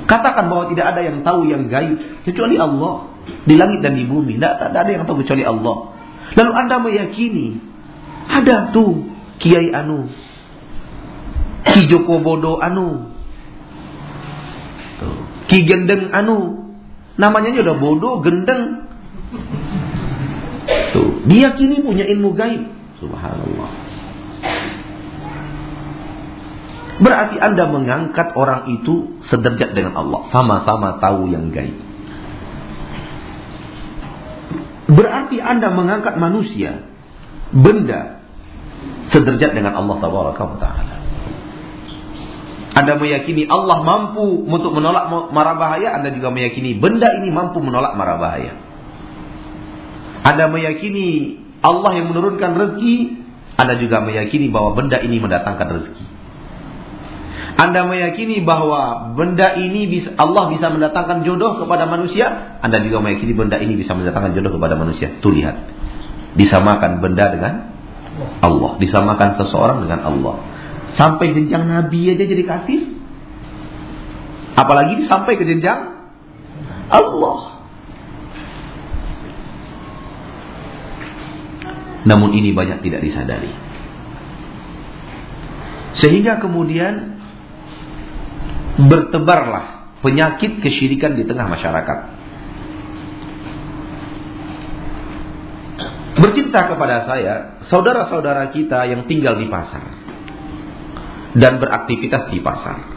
[0.04, 3.08] Katakan bahwa tidak ada yang tahu yang gaib kecuali Allah
[3.47, 4.36] di langit dan di bumi.
[4.36, 5.95] Tidak, ada yang tahu kecuali Allah.
[6.34, 7.60] Lalu Anda meyakini
[8.28, 10.08] ada tuh Kiai Anu,
[11.63, 13.13] Ki Joko Bodo anu.
[15.47, 16.63] Ki Gendeng anu.
[17.13, 18.89] Namanya aja udah bodoh, gendeng.
[20.93, 22.63] Tuh, dia kini punya ilmu gaib.
[22.97, 23.69] Subhanallah.
[26.93, 31.78] Berarti Anda mengangkat orang itu sederajat dengan Allah, sama-sama tahu yang gaib.
[34.89, 36.86] Berarti Anda mengangkat manusia,
[37.54, 38.21] benda
[39.10, 40.92] sederajat dengan Allah Taala.
[42.73, 47.93] Anda meyakini Allah mampu untuk menolak mara bahaya, Anda juga meyakini benda ini mampu menolak
[47.93, 48.57] mara bahaya.
[50.25, 52.95] Anda meyakini Allah yang menurunkan rezeki,
[53.62, 56.05] Anda juga meyakini bahwa benda ini mendatangkan rezeki.
[57.53, 63.38] Anda meyakini bahwa benda ini bisa, Allah bisa mendatangkan jodoh kepada manusia, Anda juga meyakini
[63.38, 65.21] benda ini bisa mendatangkan jodoh kepada manusia.
[65.21, 65.62] Tuh lihat.
[66.33, 67.53] Disamakan benda dengan
[68.41, 70.52] Allah, disamakan seseorang dengan Allah.
[70.93, 72.82] Sampai jenjang Nabi aja jadi kafir.
[74.53, 76.06] Apalagi sampai ke jenjang
[76.93, 77.39] Allah.
[82.06, 83.49] Namun ini banyak tidak disadari.
[85.97, 87.17] Sehingga kemudian
[88.77, 91.99] bertebarlah penyakit kesyirikan di tengah masyarakat.
[96.13, 97.34] Bercinta kepada saya,
[97.73, 100.02] saudara-saudara kita yang tinggal di pasar
[101.33, 102.93] dan beraktivitas di pasar.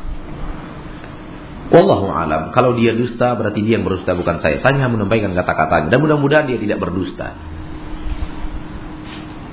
[1.67, 2.55] Wallahu alam.
[2.55, 4.63] Kalau dia dusta berarti dia yang berdusta bukan saya.
[4.63, 7.35] Saya hanya menyampaikan kata-katanya dan mudah-mudahan dia tidak berdusta.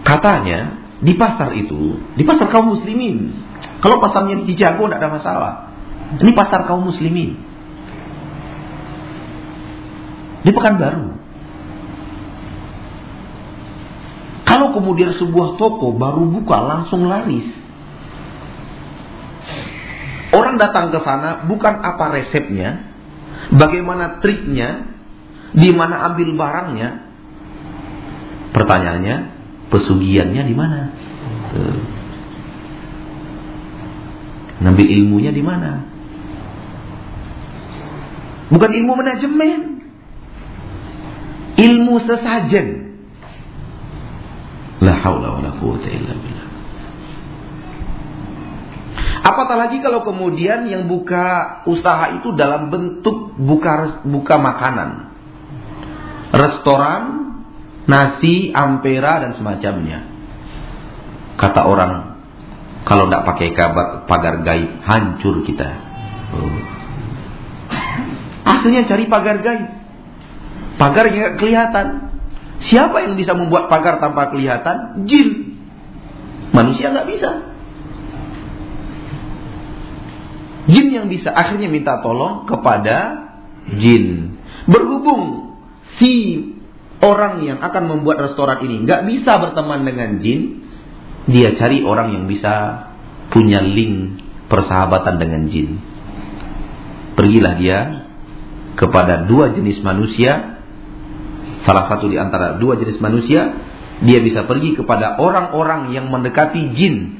[0.03, 3.33] Katanya di pasar itu, di pasar kaum muslimin.
[3.81, 5.53] Kalau pasarnya di Cijago tidak ada masalah.
[6.21, 7.39] Ini pasar kaum muslimin.
[10.43, 11.23] Di Pekanbaru.
[14.43, 17.62] Kalau kemudian sebuah toko baru buka langsung laris.
[20.33, 22.89] Orang datang ke sana bukan apa resepnya,
[23.53, 24.89] bagaimana triknya,
[25.53, 26.89] di mana ambil barangnya.
[28.53, 29.15] Pertanyaannya,
[29.69, 30.79] pesugihannya di mana?
[34.61, 35.85] Ngambil ilmunya di mana?
[38.53, 39.61] Bukan ilmu manajemen.
[41.57, 42.67] Ilmu sesajen.
[44.81, 46.52] La haula wala quwwata illa billah.
[49.23, 55.15] Apatah lagi kalau kemudian yang buka usaha itu dalam bentuk buka buka makanan.
[56.35, 57.03] Restoran,
[57.87, 60.03] nasi, ampera dan semacamnya.
[61.39, 62.19] Kata orang,
[62.83, 65.71] kalau tidak pakai kabar, pagar gaib, hancur kita.
[66.35, 66.59] Oh.
[68.43, 69.71] Akhirnya cari pagar gaib.
[70.75, 72.11] Pagar yang kelihatan.
[72.59, 75.07] Siapa yang bisa membuat pagar tanpa kelihatan?
[75.07, 75.55] Jin.
[76.51, 77.52] Manusia nggak bisa.
[80.63, 83.27] Jin yang bisa akhirnya minta tolong kepada
[83.75, 84.39] jin.
[84.67, 85.55] Berhubung
[85.99, 86.39] si
[87.03, 90.63] orang yang akan membuat restoran ini nggak bisa berteman dengan jin,
[91.27, 92.87] dia cari orang yang bisa
[93.31, 95.83] punya link persahabatan dengan jin.
[97.19, 97.79] Pergilah dia
[98.79, 100.63] kepada dua jenis manusia,
[101.67, 103.51] salah satu di antara dua jenis manusia,
[104.01, 107.19] dia bisa pergi kepada orang-orang yang mendekati jin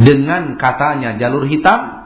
[0.00, 1.97] dengan katanya jalur hitam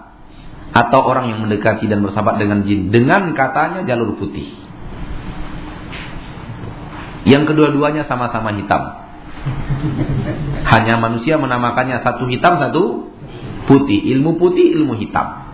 [0.73, 4.49] atau orang yang mendekati dan bersahabat dengan jin dengan katanya jalur putih.
[7.23, 8.83] Yang kedua-duanya sama-sama hitam.
[10.67, 13.15] Hanya manusia menamakannya satu hitam, satu
[13.71, 14.01] putih.
[14.17, 15.47] Ilmu putih, ilmu hitam.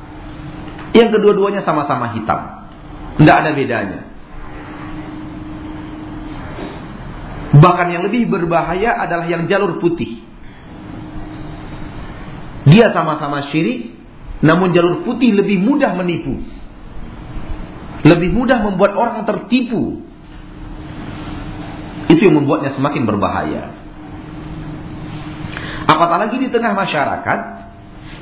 [0.97, 2.73] Yang kedua-duanya sama-sama hitam.
[3.21, 4.09] Tidak ada bedanya.
[7.59, 10.25] Bahkan yang lebih berbahaya adalah yang jalur putih.
[12.69, 13.98] Dia sama-sama syirik,
[14.39, 16.39] namun jalur putih lebih mudah menipu.
[18.07, 20.07] Lebih mudah membuat orang tertipu.
[22.07, 23.75] Itu yang membuatnya semakin berbahaya.
[25.89, 27.41] Apalagi di tengah masyarakat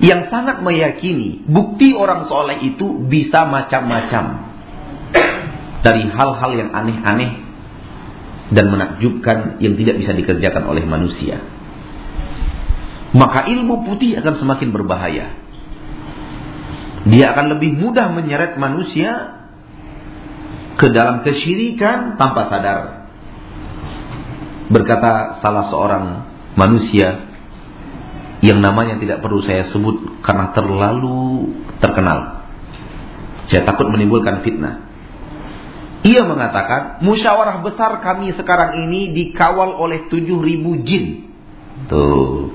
[0.01, 4.49] yang sangat meyakini bukti orang soleh itu bisa macam-macam.
[5.85, 7.47] Dari hal-hal yang aneh-aneh
[8.51, 11.39] dan menakjubkan yang tidak bisa dikerjakan oleh manusia.
[13.15, 15.46] Maka ilmu putih akan semakin berbahaya.
[17.07, 19.39] Dia akan lebih mudah menyeret manusia
[20.77, 22.81] ke dalam kesyirikan tanpa sadar.
[24.67, 26.05] Berkata salah seorang
[26.59, 27.31] manusia
[28.43, 32.45] yang namanya tidak perlu saya sebut karena terlalu terkenal.
[33.47, 34.83] Saya takut menimbulkan fitnah.
[36.07, 41.35] Ia mengatakan, musyawarah besar kami sekarang ini dikawal oleh tujuh ribu jin.
[41.91, 42.51] Tuh.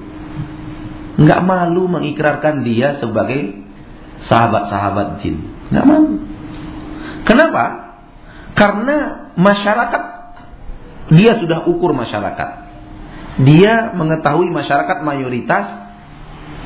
[1.20, 3.71] Nggak malu mengikrarkan dia sebagai
[4.30, 5.42] sahabat-sahabat jin.
[5.72, 6.06] Nggak mau.
[7.26, 7.64] Kenapa?
[8.58, 8.98] Karena
[9.40, 10.04] masyarakat
[11.12, 12.50] dia sudah ukur masyarakat.
[13.42, 15.66] Dia mengetahui masyarakat mayoritas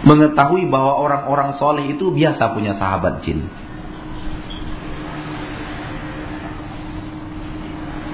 [0.06, 3.48] mengetahui bahwa orang-orang soleh itu biasa punya sahabat jin.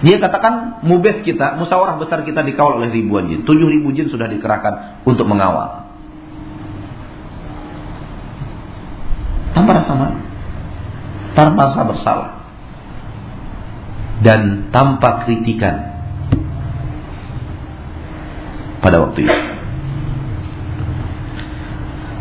[0.01, 3.45] Dia katakan mubes kita, musyawarah besar kita dikawal oleh ribuan jin.
[3.45, 5.90] Tujuh ribu jin sudah dikerahkan untuk mengawal.
[9.51, 10.19] Tanpa rasa malu,
[11.35, 12.31] tanpa rasa bersalah,
[14.21, 15.91] dan tanpa kritikan
[18.81, 19.39] pada waktu itu.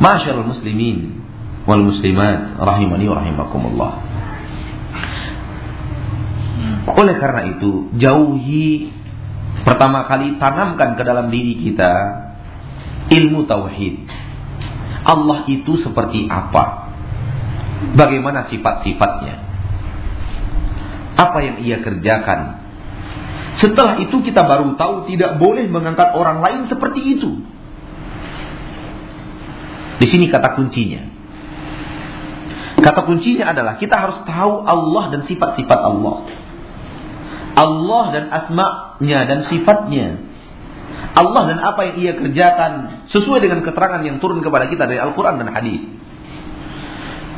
[0.00, 1.20] Masyarul muslimin
[1.68, 3.92] wal muslimat rahimani wa rahimakumullah.
[6.88, 8.92] Oleh karena itu, jauhi
[9.64, 11.92] pertama kali tanamkan ke dalam diri kita
[13.12, 14.08] ilmu tauhid.
[15.04, 16.79] Allah itu seperti apa?
[17.80, 19.34] Bagaimana sifat-sifatnya?
[21.16, 22.60] Apa yang ia kerjakan?
[23.60, 27.30] Setelah itu kita baru tahu tidak boleh mengangkat orang lain seperti itu.
[30.00, 31.02] Di sini kata kuncinya.
[32.80, 36.24] Kata kuncinya adalah kita harus tahu Allah dan sifat-sifat Allah.
[37.52, 40.08] Allah dan asma'nya dan sifatnya.
[41.12, 45.36] Allah dan apa yang ia kerjakan sesuai dengan keterangan yang turun kepada kita dari Al-Quran
[45.42, 45.84] dan hadis.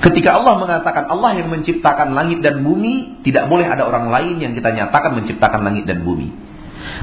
[0.03, 4.53] Ketika Allah mengatakan Allah yang menciptakan langit dan bumi, tidak boleh ada orang lain yang
[4.59, 6.27] kita nyatakan menciptakan langit dan bumi.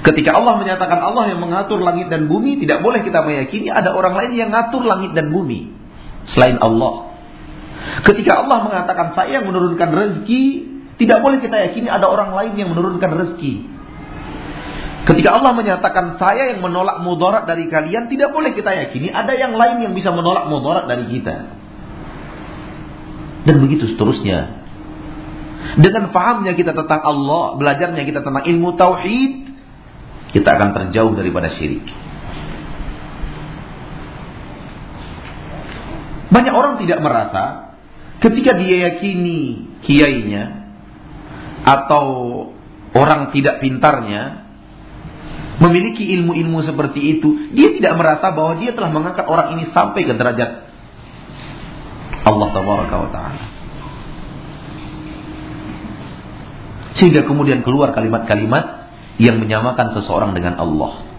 [0.04, 4.20] Ketika Allah menyatakan Allah yang mengatur langit dan bumi, tidak boleh kita meyakini ada orang
[4.20, 5.72] lain yang mengatur langit dan bumi
[6.28, 7.16] selain Allah.
[8.04, 10.44] Ketika Allah mengatakan saya yang menurunkan rezeki,
[11.00, 13.64] tidak boleh kita yakini ada orang lain yang menurunkan rezeki.
[15.08, 19.56] Ketika Allah menyatakan saya yang menolak mudarat dari kalian, tidak boleh kita yakini ada yang
[19.56, 21.59] lain yang bisa menolak mudarat dari kita.
[23.48, 24.68] Dan begitu seterusnya.
[25.80, 29.34] Dengan pahamnya kita tentang Allah, belajarnya kita tentang ilmu tauhid,
[30.34, 31.86] kita akan terjauh daripada syirik.
[36.30, 37.74] Banyak orang tidak merasa
[38.22, 40.70] ketika dia yakini kiainya
[41.66, 42.06] atau
[42.94, 44.46] orang tidak pintarnya
[45.60, 50.14] memiliki ilmu-ilmu seperti itu, dia tidak merasa bahwa dia telah mengangkat orang ini sampai ke
[50.16, 50.69] derajat
[52.30, 53.46] Allah Taala.
[57.00, 61.10] Sehingga kemudian keluar kalimat-kalimat yang menyamakan seseorang dengan Allah.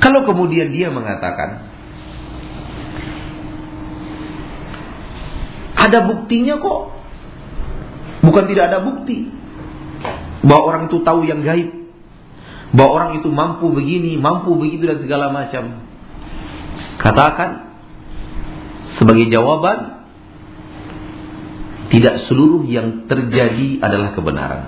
[0.00, 1.66] Kalau kemudian dia mengatakan
[5.76, 6.80] ada buktinya kok.
[8.24, 9.30] Bukan tidak ada bukti
[10.42, 11.75] bahwa orang itu tahu yang gaib
[12.76, 15.80] bahwa orang itu mampu begini, mampu begitu dan segala macam.
[17.00, 17.72] Katakan
[19.00, 20.04] sebagai jawaban
[21.88, 24.62] tidak seluruh yang terjadi adalah kebenaran.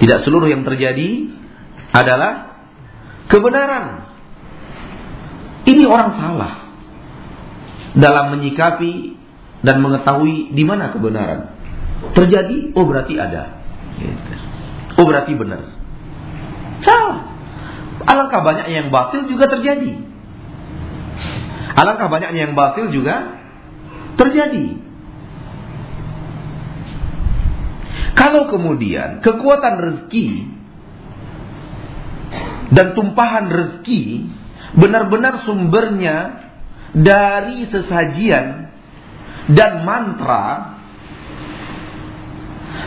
[0.00, 1.28] Tidak seluruh yang terjadi
[1.92, 2.64] adalah
[3.28, 4.08] kebenaran.
[5.68, 6.54] Ini orang salah
[7.92, 9.20] dalam menyikapi
[9.60, 11.52] dan mengetahui di mana kebenaran.
[12.16, 13.58] Terjadi, oh berarti ada.
[13.98, 14.47] Gitu.
[14.98, 15.62] Oh berarti benar.
[16.82, 17.18] Salah.
[18.02, 19.94] Alangkah banyaknya yang batil juga terjadi.
[21.78, 23.38] Alangkah banyaknya yang batil juga
[24.18, 24.66] terjadi.
[28.18, 30.28] Kalau kemudian kekuatan rezeki
[32.74, 34.26] dan tumpahan rezeki
[34.74, 36.16] benar-benar sumbernya
[36.98, 38.74] dari sesajian
[39.54, 40.77] dan mantra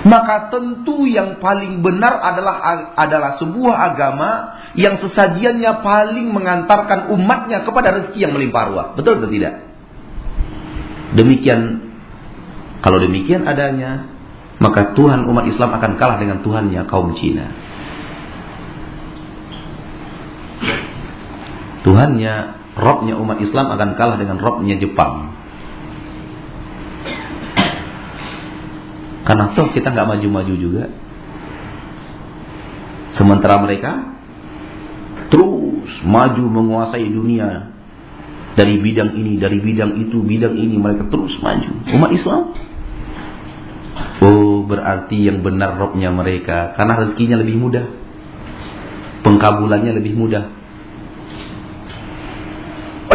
[0.01, 2.55] maka tentu yang paling benar adalah
[2.97, 4.31] adalah sebuah agama
[4.73, 8.87] yang sesajiannya paling mengantarkan umatnya kepada rezeki yang melimpah ruah.
[8.97, 9.55] Betul atau tidak?
[11.11, 11.91] Demikian
[12.81, 14.09] kalau demikian adanya,
[14.57, 17.45] maka Tuhan umat Islam akan kalah dengan Tuhannya kaum Cina.
[21.85, 22.33] Tuhannya,
[22.71, 25.33] Robnya umat Islam akan kalah dengan Robnya Jepang.
[29.31, 30.91] Karena toh kita nggak maju-maju juga.
[33.15, 34.11] Sementara mereka
[35.31, 37.71] terus maju menguasai dunia.
[38.59, 41.71] Dari bidang ini, dari bidang itu, bidang ini mereka terus maju.
[41.95, 42.43] Umat Islam.
[44.19, 46.75] Oh berarti yang benar robnya mereka.
[46.75, 47.87] Karena rezekinya lebih mudah.
[49.23, 50.43] Pengkabulannya lebih mudah.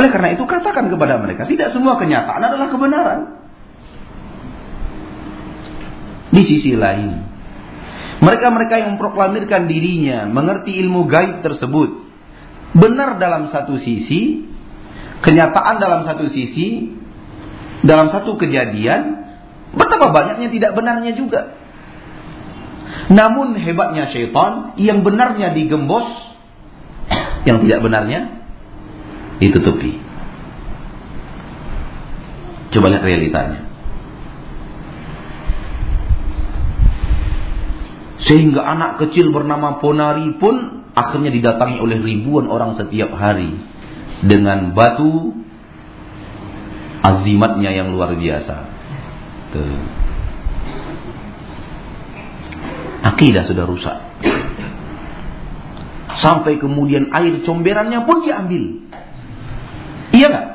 [0.00, 3.45] Oleh karena itu katakan kepada mereka Tidak semua kenyataan adalah kebenaran
[6.36, 7.24] Di sisi lain,
[8.20, 12.04] mereka-mereka yang memproklamirkan dirinya mengerti ilmu gaib tersebut
[12.76, 14.44] benar dalam satu sisi,
[15.24, 16.92] kenyataan dalam satu sisi,
[17.84, 19.24] dalam satu kejadian,
[19.72, 21.56] betapa banyaknya tidak benarnya juga.
[23.06, 26.08] Namun hebatnya syaitan yang benarnya digembos,
[27.48, 28.44] yang tidak benarnya
[29.40, 30.00] ditutupi.
[32.72, 33.65] Coba lihat realitanya.
[38.24, 43.52] Sehingga anak kecil bernama Ponari pun akhirnya didatangi oleh ribuan orang setiap hari
[44.24, 45.36] dengan batu
[47.04, 48.56] azimatnya yang luar biasa.
[49.52, 49.80] Tuh.
[53.04, 53.96] Akidah sudah rusak.
[56.16, 58.88] Sampai kemudian air comberannya pun diambil.
[60.16, 60.46] Iya nggak?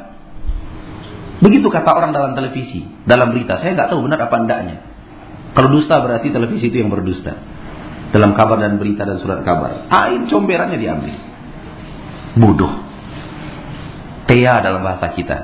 [1.42, 3.62] Begitu kata orang dalam televisi, dalam berita.
[3.62, 4.91] Saya nggak tahu benar apa endaknya.
[5.52, 7.36] Kalau dusta berarti televisi itu yang berdusta
[8.12, 9.88] dalam kabar dan berita dan surat kabar.
[9.88, 11.16] Air comberannya diambil.
[12.40, 12.74] Bodoh.
[14.28, 15.38] Tea dalam bahasa kita.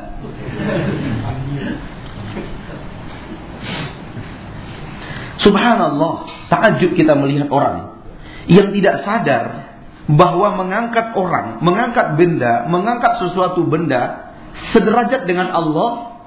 [5.43, 6.13] Subhanallah,
[6.51, 8.03] takjub kita melihat orang
[8.47, 9.75] yang tidak sadar
[10.07, 14.33] bahwa mengangkat orang, mengangkat benda, mengangkat sesuatu benda
[14.71, 16.19] sederajat dengan Allah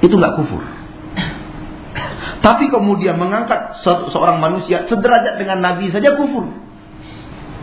[0.00, 0.77] itu nggak kufur.
[2.38, 6.46] Tapi kemudian mengangkat seorang manusia sederajat dengan Nabi saja kufur.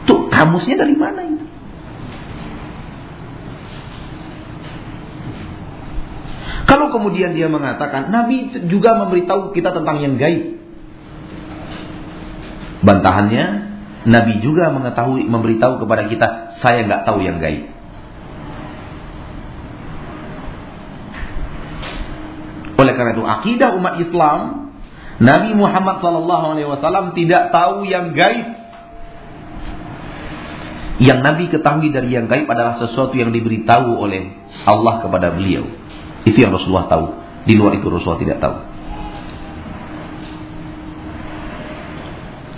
[0.04, 1.46] Tuh kamusnya dari mana itu?
[6.66, 10.60] Kalau kemudian dia mengatakan Nabi juga memberitahu kita tentang yang gaib.
[12.84, 13.46] Bantahannya
[14.06, 16.28] Nabi juga mengetahui memberitahu kepada kita
[16.62, 17.72] saya nggak tahu yang gaib.
[22.76, 24.65] Oleh karena itu akidah umat Islam
[25.16, 28.48] Nabi Muhammad SAW tidak tahu yang gaib.
[30.96, 34.32] Yang Nabi ketahui dari yang gaib adalah sesuatu yang diberitahu oleh
[34.64, 35.68] Allah kepada beliau.
[36.28, 37.06] Itu yang Rasulullah tahu.
[37.46, 38.56] Di luar itu Rasulullah tidak tahu.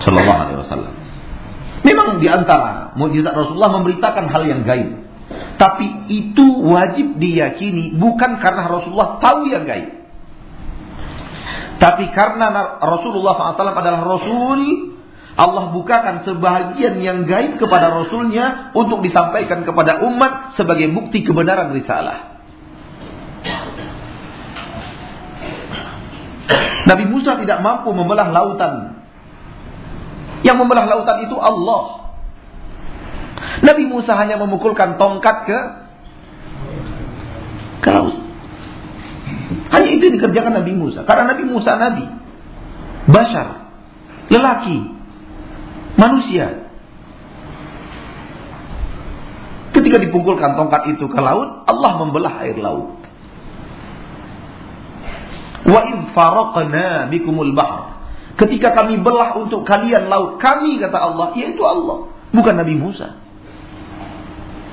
[0.01, 0.93] Sallallahu Alaihi Wasallam.
[1.83, 5.07] Memang di antara mujizat Rasulullah memberitakan hal yang gaib.
[5.57, 10.06] Tapi itu wajib diyakini bukan karena Rasulullah tahu yang gaib.
[11.77, 14.61] Tapi karena Rasulullah SAW adalah Rasul,
[15.37, 22.41] Allah bukakan sebahagian yang gaib kepada Rasulnya untuk disampaikan kepada umat sebagai bukti kebenaran risalah.
[26.87, 29.05] Nabi Musa tidak mampu membelah lautan.
[30.41, 32.13] Yang membelah lautan itu Allah.
[33.61, 35.59] Nabi Musa hanya memukulkan tongkat ke
[37.85, 38.26] ke laut.
[39.67, 41.03] Hanya itu dikerjakan Nabi Musa.
[41.03, 42.05] Karena Nabi Musa Nabi.
[43.07, 43.47] Bashar.
[44.31, 44.77] Lelaki.
[45.97, 46.67] Manusia.
[49.75, 52.97] Ketika dipungkulkan tongkat itu ke laut, Allah membelah air laut.
[55.67, 55.81] Wa
[56.15, 57.97] faraqna bikumul bahr.
[58.37, 63.17] Ketika kami belah untuk kalian laut, kami kata Allah, yaitu Allah, bukan Nabi Musa.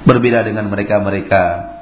[0.05, 1.74] Berbeda dengan mereka-mereka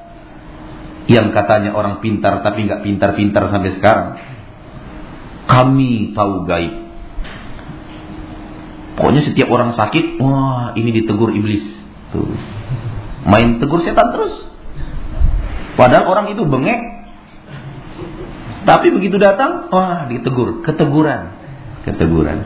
[1.11, 4.09] yang katanya orang pintar tapi nggak pintar-pintar sampai sekarang.
[5.51, 6.75] Kami tahu gaib.
[8.95, 11.65] Pokoknya setiap orang sakit, wah ini ditegur iblis.
[12.15, 12.29] Tuh.
[13.27, 14.35] Main tegur setan terus.
[15.75, 16.81] Padahal orang itu bengek.
[18.63, 20.63] Tapi begitu datang, wah ditegur.
[20.63, 21.35] Keteguran.
[21.83, 22.39] Keteguran.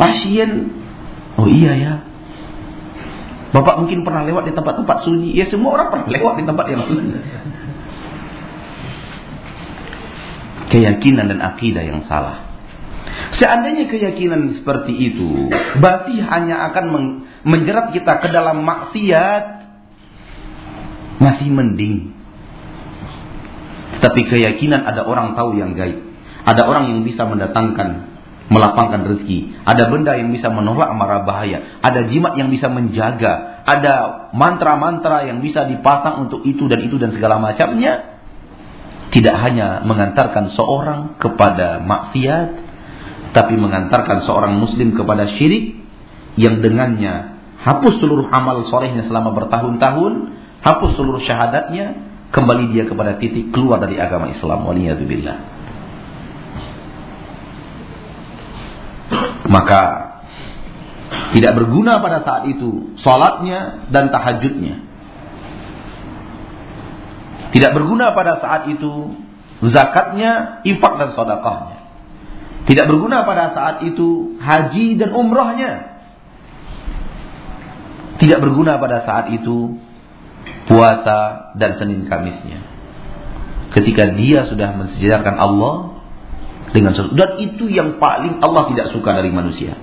[0.00, 0.72] Pasien,
[1.36, 1.94] oh iya ya,
[3.52, 5.36] Bapak mungkin pernah lewat di tempat-tempat sunyi.
[5.36, 7.20] Ya semua orang pernah lewat di tempat yang sunyi.
[10.72, 12.48] Keyakinan dan akidah yang salah.
[13.36, 16.84] Seandainya keyakinan seperti itu, berarti hanya akan
[17.44, 19.44] menjerat kita ke dalam maksiat
[21.20, 22.16] masih mending.
[24.00, 26.00] Tapi keyakinan ada orang tahu yang gaib.
[26.42, 28.11] Ada orang yang bisa mendatangkan
[28.50, 29.62] melapangkan rezeki.
[29.62, 31.78] Ada benda yang bisa menolak amarah bahaya.
[31.84, 33.62] Ada jimat yang bisa menjaga.
[33.62, 33.94] Ada
[34.34, 38.18] mantra-mantra yang bisa dipasang untuk itu dan itu dan segala macamnya.
[39.12, 42.48] Tidak hanya mengantarkan seorang kepada maksiat.
[43.32, 45.78] Tapi mengantarkan seorang muslim kepada syirik.
[46.34, 50.12] Yang dengannya hapus seluruh amal solehnya selama bertahun-tahun.
[50.64, 52.10] Hapus seluruh syahadatnya.
[52.32, 54.64] Kembali dia kepada titik keluar dari agama Islam.
[54.64, 55.51] Waliyahzubillah.
[59.46, 60.12] Maka
[61.32, 64.76] tidak berguna pada saat itu salatnya dan tahajudnya.
[67.52, 69.12] Tidak berguna pada saat itu
[69.60, 71.78] zakatnya, infak dan sedekahnya.
[72.64, 75.72] Tidak berguna pada saat itu haji dan umrahnya.
[78.22, 79.76] Tidak berguna pada saat itu
[80.64, 82.60] puasa dan Senin Kamisnya.
[83.72, 85.91] Ketika dia sudah mensejajarkan Allah
[86.72, 87.14] dengan sesuatu.
[87.14, 89.76] Dan itu yang paling Allah tidak suka dari manusia.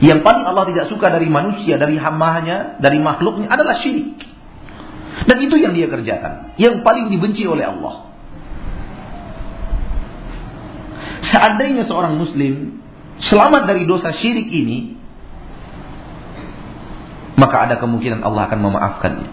[0.00, 4.18] Yang paling Allah tidak suka dari manusia, dari hambanya, dari makhluknya adalah syirik.
[5.28, 6.56] Dan itu yang dia kerjakan.
[6.56, 8.08] Yang paling dibenci oleh Allah.
[11.30, 12.80] Seandainya seorang muslim
[13.20, 14.96] selamat dari dosa syirik ini,
[17.36, 19.28] maka ada kemungkinan Allah akan memaafkannya.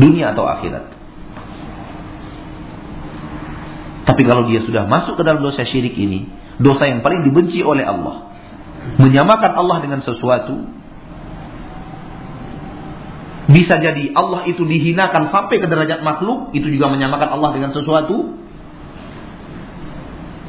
[0.00, 0.95] Dunia atau akhirat.
[4.06, 6.30] Tapi kalau dia sudah masuk ke dalam dosa syirik ini,
[6.62, 8.30] dosa yang paling dibenci oleh Allah,
[9.02, 10.62] menyamakan Allah dengan sesuatu,
[13.46, 18.34] bisa jadi Allah itu dihinakan sampai ke derajat makhluk, itu juga menyamakan Allah dengan sesuatu.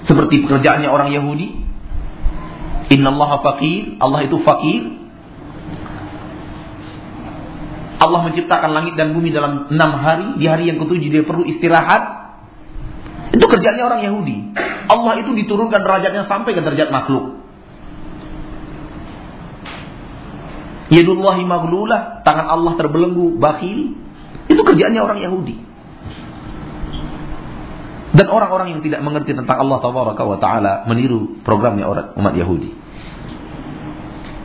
[0.10, 1.48] Seperti pekerjaannya orang Yahudi.
[2.98, 4.82] Inna Allah fakir, Allah itu fakir.
[7.98, 12.27] Allah menciptakan langit dan bumi dalam enam hari, di hari yang ketujuh dia perlu istirahat.
[13.38, 14.58] Itu kerjanya orang Yahudi.
[14.90, 17.38] Allah itu diturunkan derajatnya sampai ke derajat makhluk.
[20.90, 23.94] Yadullahi maghlulah, tangan Allah terbelenggu, bakhil.
[24.50, 25.70] Itu kerjanya orang Yahudi.
[28.18, 29.78] Dan orang-orang yang tidak mengerti tentang Allah
[30.42, 32.74] Taala meniru programnya orang umat Yahudi.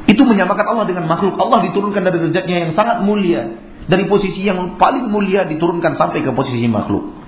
[0.04, 1.40] Itu menyamakan Allah dengan makhluk.
[1.40, 3.56] Allah diturunkan dari derajatnya yang sangat mulia.
[3.88, 7.21] Dari posisi yang paling mulia diturunkan sampai ke posisi makhluk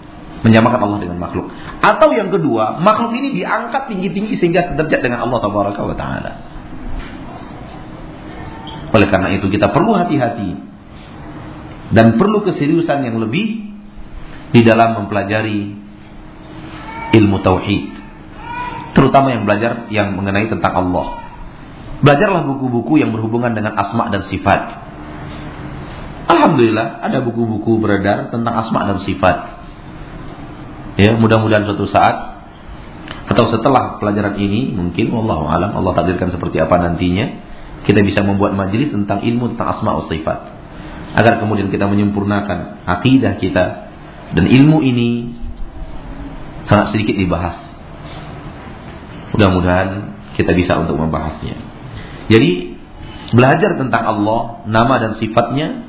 [0.45, 1.49] menyamakan Allah dengan makhluk.
[1.81, 6.33] Atau yang kedua, makhluk ini diangkat tinggi-tinggi sehingga sederajat dengan Allah tabaraka wa taala.
[8.95, 10.55] Oleh karena itu kita perlu hati-hati
[11.97, 13.75] dan perlu keseriusan yang lebih
[14.55, 15.75] di dalam mempelajari
[17.17, 17.85] ilmu tauhid.
[18.95, 21.25] Terutama yang belajar yang mengenai tentang Allah.
[22.05, 24.85] Belajarlah buku-buku yang berhubungan dengan asma dan sifat.
[26.29, 29.64] Alhamdulillah ada buku-buku beredar tentang asma dan sifat.
[30.95, 32.35] Ya, mudah-mudahan suatu saat
[33.25, 37.41] atau setelah pelajaran ini mungkin Allah alam Allah takdirkan seperti apa nantinya
[37.89, 40.55] kita bisa membuat majelis tentang ilmu tentang asma wa sifat
[41.15, 43.65] agar kemudian kita menyempurnakan akidah kita
[44.35, 45.31] dan ilmu ini
[46.67, 47.61] sangat sedikit dibahas.
[49.37, 49.89] Mudah-mudahan
[50.35, 51.55] kita bisa untuk membahasnya.
[52.31, 52.75] Jadi
[53.35, 55.87] belajar tentang Allah, nama dan sifatnya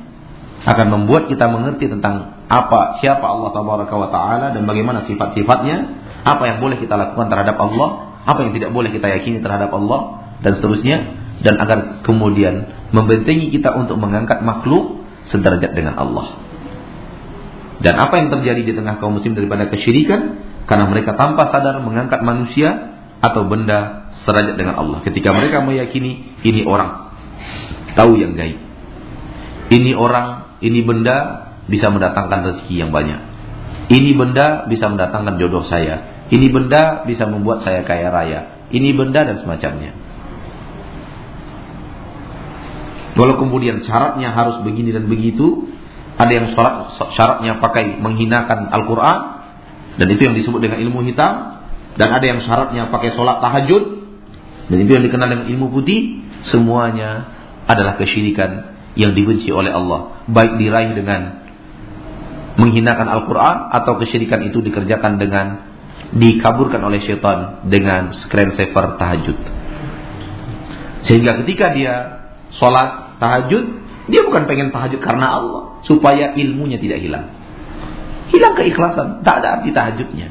[0.66, 5.76] akan membuat kita mengerti tentang apa siapa Allah wa taala dan bagaimana sifat-sifatnya,
[6.22, 10.30] apa yang boleh kita lakukan terhadap Allah, apa yang tidak boleh kita yakini terhadap Allah
[10.42, 10.96] dan seterusnya
[11.42, 16.38] dan agar kemudian membentengi kita untuk mengangkat makhluk sederajat dengan Allah.
[17.82, 22.24] Dan apa yang terjadi di tengah kaum muslim daripada kesyirikan karena mereka tanpa sadar mengangkat
[22.24, 25.02] manusia atau benda sederajat dengan Allah.
[25.04, 27.06] Ketika mereka meyakini ini orang
[27.96, 28.60] tahu yang gaib.
[29.66, 33.20] Ini orang, ini benda bisa mendatangkan rezeki yang banyak.
[33.86, 36.26] Ini benda bisa mendatangkan jodoh saya.
[36.26, 38.40] Ini benda bisa membuat saya kaya raya.
[38.74, 39.94] Ini benda dan semacamnya.
[43.16, 45.70] Walau kemudian syaratnya harus begini dan begitu,
[46.20, 49.18] ada yang syarat, syaratnya pakai menghinakan Al-Quran,
[49.96, 51.64] dan itu yang disebut dengan ilmu hitam,
[51.96, 53.82] dan ada yang syaratnya pakai sholat tahajud,
[54.68, 57.32] dan itu yang dikenal dengan ilmu putih, semuanya
[57.64, 61.45] adalah kesyirikan yang dibenci oleh Allah, baik diraih dengan
[62.56, 65.46] menghinakan Al-Quran atau kesyirikan itu dikerjakan dengan
[66.16, 69.38] dikaburkan oleh syaitan dengan screensaver tahajud.
[71.06, 71.94] Sehingga ketika dia
[72.56, 73.64] sholat tahajud,
[74.10, 77.30] dia bukan pengen tahajud karena Allah, supaya ilmunya tidak hilang.
[78.32, 80.28] Hilang keikhlasan, tak ada arti tahajudnya.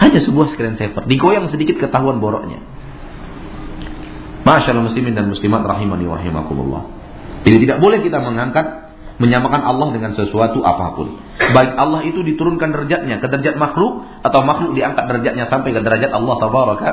[0.00, 2.58] Hanya sebuah screen saver, digoyang sedikit ketahuan boroknya.
[4.40, 6.82] Masyaallah muslimin dan muslimat rahimani wa rahimakumullah.
[7.44, 8.89] Jadi tidak boleh kita mengangkat
[9.20, 11.20] menyamakan Allah dengan sesuatu apa pun.
[11.36, 16.08] Baik Allah itu diturunkan derajatnya ke derajat makhluk atau makhluk diangkat derajatnya sampai ke derajat
[16.08, 16.90] Allah tabaraka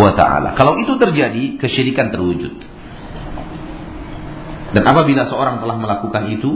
[0.00, 0.56] wa taala.
[0.56, 2.56] Kalau itu terjadi, kesyirikan terwujud.
[4.72, 6.52] Dan apabila seorang telah melakukan itu,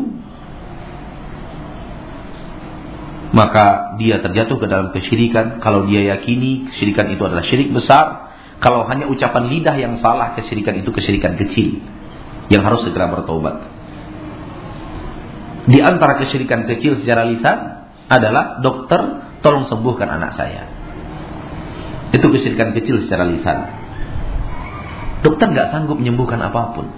[3.36, 5.60] maka dia terjatuh ke dalam kesyirikan.
[5.60, 8.32] Kalau dia yakini kesyirikan itu adalah syirik besar,
[8.64, 11.80] kalau hanya ucapan lidah yang salah, kesyirikan itu kesyirikan kecil
[12.48, 13.79] yang harus segera bertobat.
[15.70, 18.98] Di antara kesyirikan kecil secara lisan adalah dokter
[19.38, 20.66] tolong sembuhkan anak saya.
[22.10, 23.58] Itu kesyirikan kecil secara lisan.
[25.22, 26.90] Dokter nggak sanggup menyembuhkan apa pun.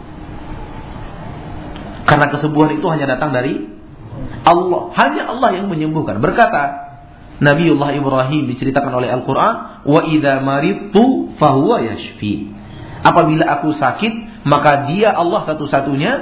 [2.08, 3.60] Karena kesembuhan itu hanya datang dari
[4.48, 4.82] Allah.
[4.96, 6.24] Hanya Allah yang menyembuhkan.
[6.24, 6.92] Berkata
[7.42, 12.48] Nabiullah Ibrahim diceritakan oleh Al-Quran, Wa idha maritu fahuwa yashfi.
[13.02, 16.12] Apabila aku sakit, maka dia Allah satu-satunya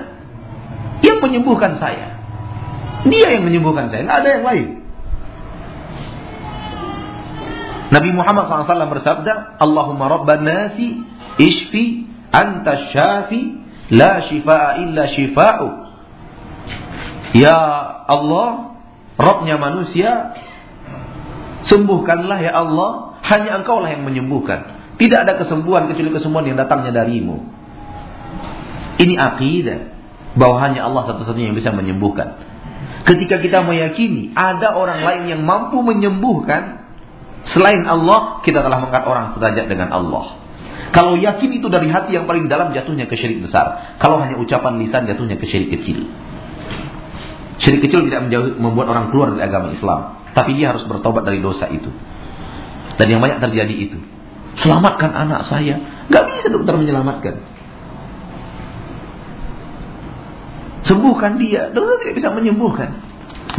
[1.04, 2.19] yang menyembuhkan saya.
[3.08, 4.66] Dia yang menyembuhkan saya, nggak ada yang lain.
[7.90, 11.00] Nabi Muhammad SAW bersabda, Allahumma rabban nasi
[11.40, 15.68] ishfi anta syafi La shifa'a illa shifa'u.
[17.34, 17.58] Ya
[18.06, 18.70] Allah,
[19.20, 20.32] Robnya manusia,
[21.68, 24.80] sembuhkanlah ya Allah, hanya engkau lah yang menyembuhkan.
[24.96, 27.36] Tidak ada kesembuhan kecuali kesembuhan yang datangnya darimu.
[28.96, 29.92] Ini akidah
[30.40, 32.40] bahwa hanya Allah satu-satunya yang bisa menyembuhkan.
[33.00, 36.84] Ketika kita meyakini ada orang lain yang mampu menyembuhkan
[37.48, 40.40] selain Allah, kita telah mengangkat orang sederajat dengan Allah.
[40.90, 43.96] Kalau yakin itu dari hati yang paling dalam jatuhnya ke syirik besar.
[44.02, 46.10] Kalau hanya ucapan lisan jatuhnya ke syirik kecil.
[47.62, 48.26] Syirik kecil tidak
[48.58, 50.18] membuat orang keluar dari agama Islam.
[50.34, 51.92] Tapi dia harus bertobat dari dosa itu.
[52.98, 53.98] Dan yang banyak terjadi itu.
[54.60, 55.78] Selamatkan anak saya.
[56.10, 57.34] Gak bisa dokter menyelamatkan.
[60.90, 61.70] Sembuhkan dia.
[61.70, 62.98] Dokter tidak bisa menyembuhkan.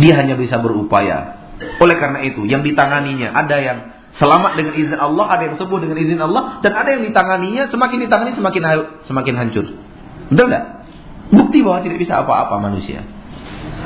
[0.03, 1.39] Dia hanya bisa berupaya.
[1.79, 3.79] Oleh karena itu, yang ditanganinya ada yang
[4.19, 8.03] Selamat dengan izin Allah, ada yang sembuh dengan izin Allah, dan ada yang ditanganinya semakin
[8.03, 8.63] ditangani semakin
[9.07, 9.65] semakin hancur.
[10.27, 10.65] Betul tidak?
[11.31, 13.07] Bukti bahwa tidak bisa apa-apa manusia.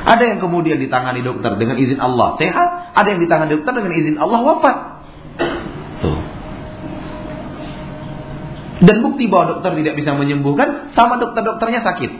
[0.02, 2.68] Ada yang kemudian ditangani dokter dengan izin Allah sehat,
[2.98, 4.76] ada yang ditangani dokter dengan izin Allah wafat.
[6.02, 6.18] Tuh.
[8.82, 12.10] Dan bukti bahwa dokter tidak bisa menyembuhkan sama dokter-dokternya sakit.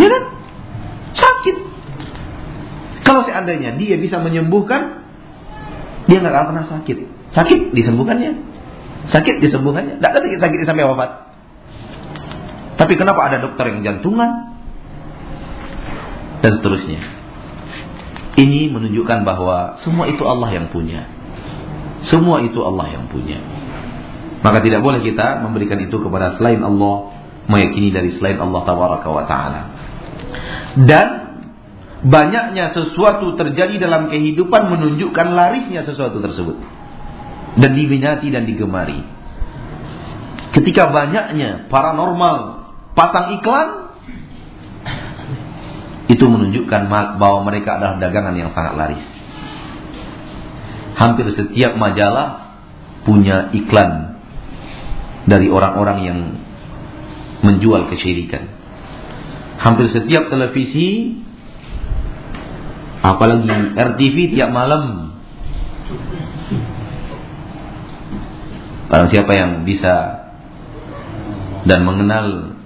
[0.00, 0.22] Ya kan?
[1.14, 1.56] Sakit.
[3.04, 5.04] Kalau seandainya dia bisa menyembuhkan,
[6.08, 6.96] dia nggak akan pernah sakit.
[7.32, 8.32] Sakit disembuhkannya.
[9.12, 10.00] Sakit disembuhkannya.
[10.00, 11.10] Tidak ada sakit sakit sampai wafat.
[12.74, 14.58] Tapi kenapa ada dokter yang jantungan
[16.42, 17.00] dan seterusnya?
[18.34, 21.06] Ini menunjukkan bahwa semua itu Allah yang punya.
[22.10, 23.38] Semua itu Allah yang punya.
[24.42, 27.14] Maka tidak boleh kita memberikan itu kepada selain Allah,
[27.48, 29.62] meyakini dari selain Allah tabaraka wa taala.
[30.84, 31.06] Dan
[32.04, 36.56] banyaknya sesuatu terjadi dalam kehidupan menunjukkan larisnya sesuatu tersebut.
[37.54, 38.98] Dan diminati dan digemari.
[40.54, 43.68] Ketika banyaknya paranormal pasang iklan,
[46.06, 46.82] itu menunjukkan
[47.18, 49.04] bahwa mereka adalah dagangan yang sangat laris.
[50.94, 52.54] Hampir setiap majalah
[53.02, 54.22] punya iklan
[55.26, 56.18] dari orang-orang yang
[57.42, 58.53] menjual kesyirikan.
[59.64, 61.16] Hampir setiap televisi
[63.04, 65.12] Apalagi RTV tiap malam.
[68.88, 70.24] Kalau siapa yang bisa
[71.68, 72.56] dan mengenal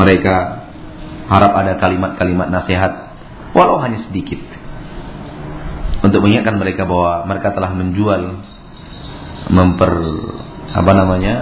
[0.00, 0.64] mereka
[1.28, 3.12] harap ada kalimat-kalimat nasihat
[3.52, 4.40] walau hanya sedikit
[6.00, 8.22] untuk mengingatkan mereka bahwa mereka telah menjual
[9.52, 9.92] memper
[10.72, 11.34] apa namanya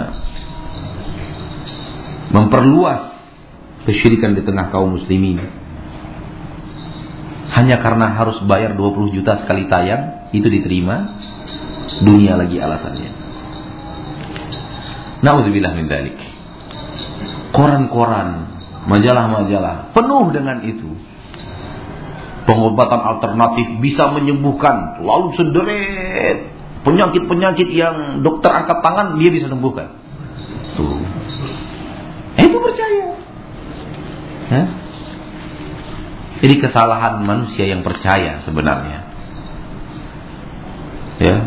[2.35, 3.06] memperluas
[3.87, 5.39] kesyirikan di tengah kaum muslimin.
[7.55, 11.15] Hanya karena harus bayar 20 juta sekali tayang itu diterima
[12.03, 13.11] dunia lagi alasannya.
[15.23, 16.17] Nauzubillah min dalik
[17.55, 18.53] koran-koran
[18.85, 20.93] majalah-majalah penuh dengan itu
[22.45, 26.55] pengobatan alternatif bisa menyembuhkan lalu sederet.
[26.77, 29.91] Penyakit-penyakit yang dokter angkat tangan dia bisa sembuhkan.
[30.79, 31.03] Tuh.
[32.39, 33.26] Itu percaya
[34.47, 34.63] Ya?
[36.37, 38.99] Jadi kesalahan manusia yang percaya sebenarnya.
[41.17, 41.37] Ya.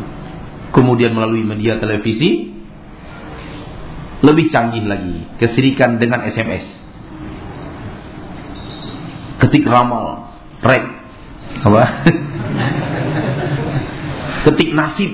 [0.74, 2.50] Kemudian melalui media televisi
[4.20, 6.64] lebih canggih lagi kesirikan dengan SMS.
[9.40, 10.84] Ketik ramal, rek,
[11.64, 11.84] apa?
[14.44, 15.08] Ketik nasib,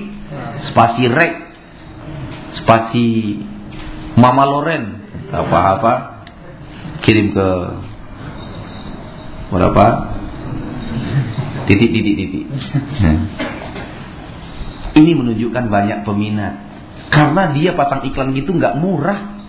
[0.67, 1.33] spasi rek,
[2.59, 3.07] spasi
[4.19, 6.16] Mama Loren, apa-apa,
[7.07, 7.47] kirim ke
[9.47, 9.85] berapa?
[11.71, 12.45] Titik titik titik.
[14.99, 16.67] Ini menunjukkan banyak peminat.
[17.07, 19.39] Karena dia pasang iklan gitu nggak murah.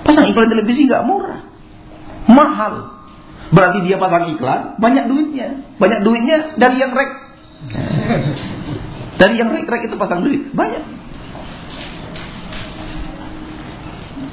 [0.00, 1.44] Pasang iklan televisi nggak murah.
[2.24, 2.96] Mahal.
[3.52, 5.60] Berarti dia pasang iklan banyak duitnya.
[5.76, 7.10] Banyak duitnya dari yang rek.
[9.20, 10.48] Dari yang rek rek itu pasang duit.
[10.56, 10.84] Banyak.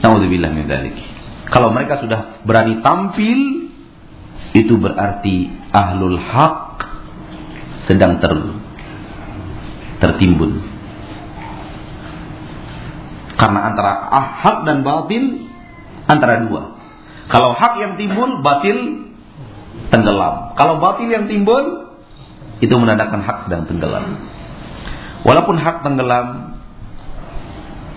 [0.03, 1.12] Naudzubillah min dzalik.
[1.53, 3.69] Kalau mereka sudah berani tampil,
[4.57, 6.57] itu berarti ahlul hak
[7.85, 8.33] sedang ter,
[10.01, 10.65] tertimbun.
[13.37, 15.45] Karena antara ah, hak dan batil
[16.09, 16.73] antara dua.
[17.29, 19.09] Kalau hak yang timbul, batil
[19.89, 20.57] tenggelam.
[20.57, 21.93] Kalau batil yang timbul,
[22.61, 24.21] itu menandakan hak sedang tenggelam.
[25.23, 26.59] Walaupun hak tenggelam,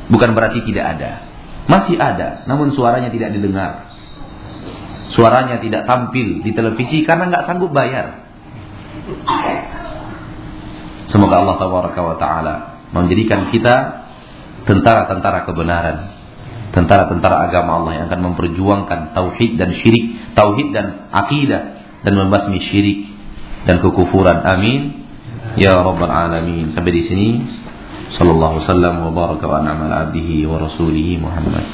[0.09, 1.26] bukan berarti tidak ada.
[1.67, 3.91] Masih ada, namun suaranya tidak didengar.
[5.14, 8.27] Suaranya tidak tampil di televisi karena nggak sanggup bayar.
[11.11, 11.57] Semoga Allah
[12.19, 12.55] Taala
[12.91, 14.07] menjadikan kita
[14.67, 15.99] tentara-tentara kebenaran,
[16.75, 21.62] tentara-tentara agama Allah yang akan memperjuangkan tauhid dan syirik, tauhid dan akidah
[22.03, 23.11] dan membasmi syirik
[23.67, 24.43] dan kekufuran.
[24.47, 25.07] Amin.
[25.59, 26.75] Ya Rabbal Alamin.
[26.75, 27.29] Sampai di sini.
[28.17, 31.67] صلى الله وسلم وبارك وأنعم على عبده ورسوله محمد.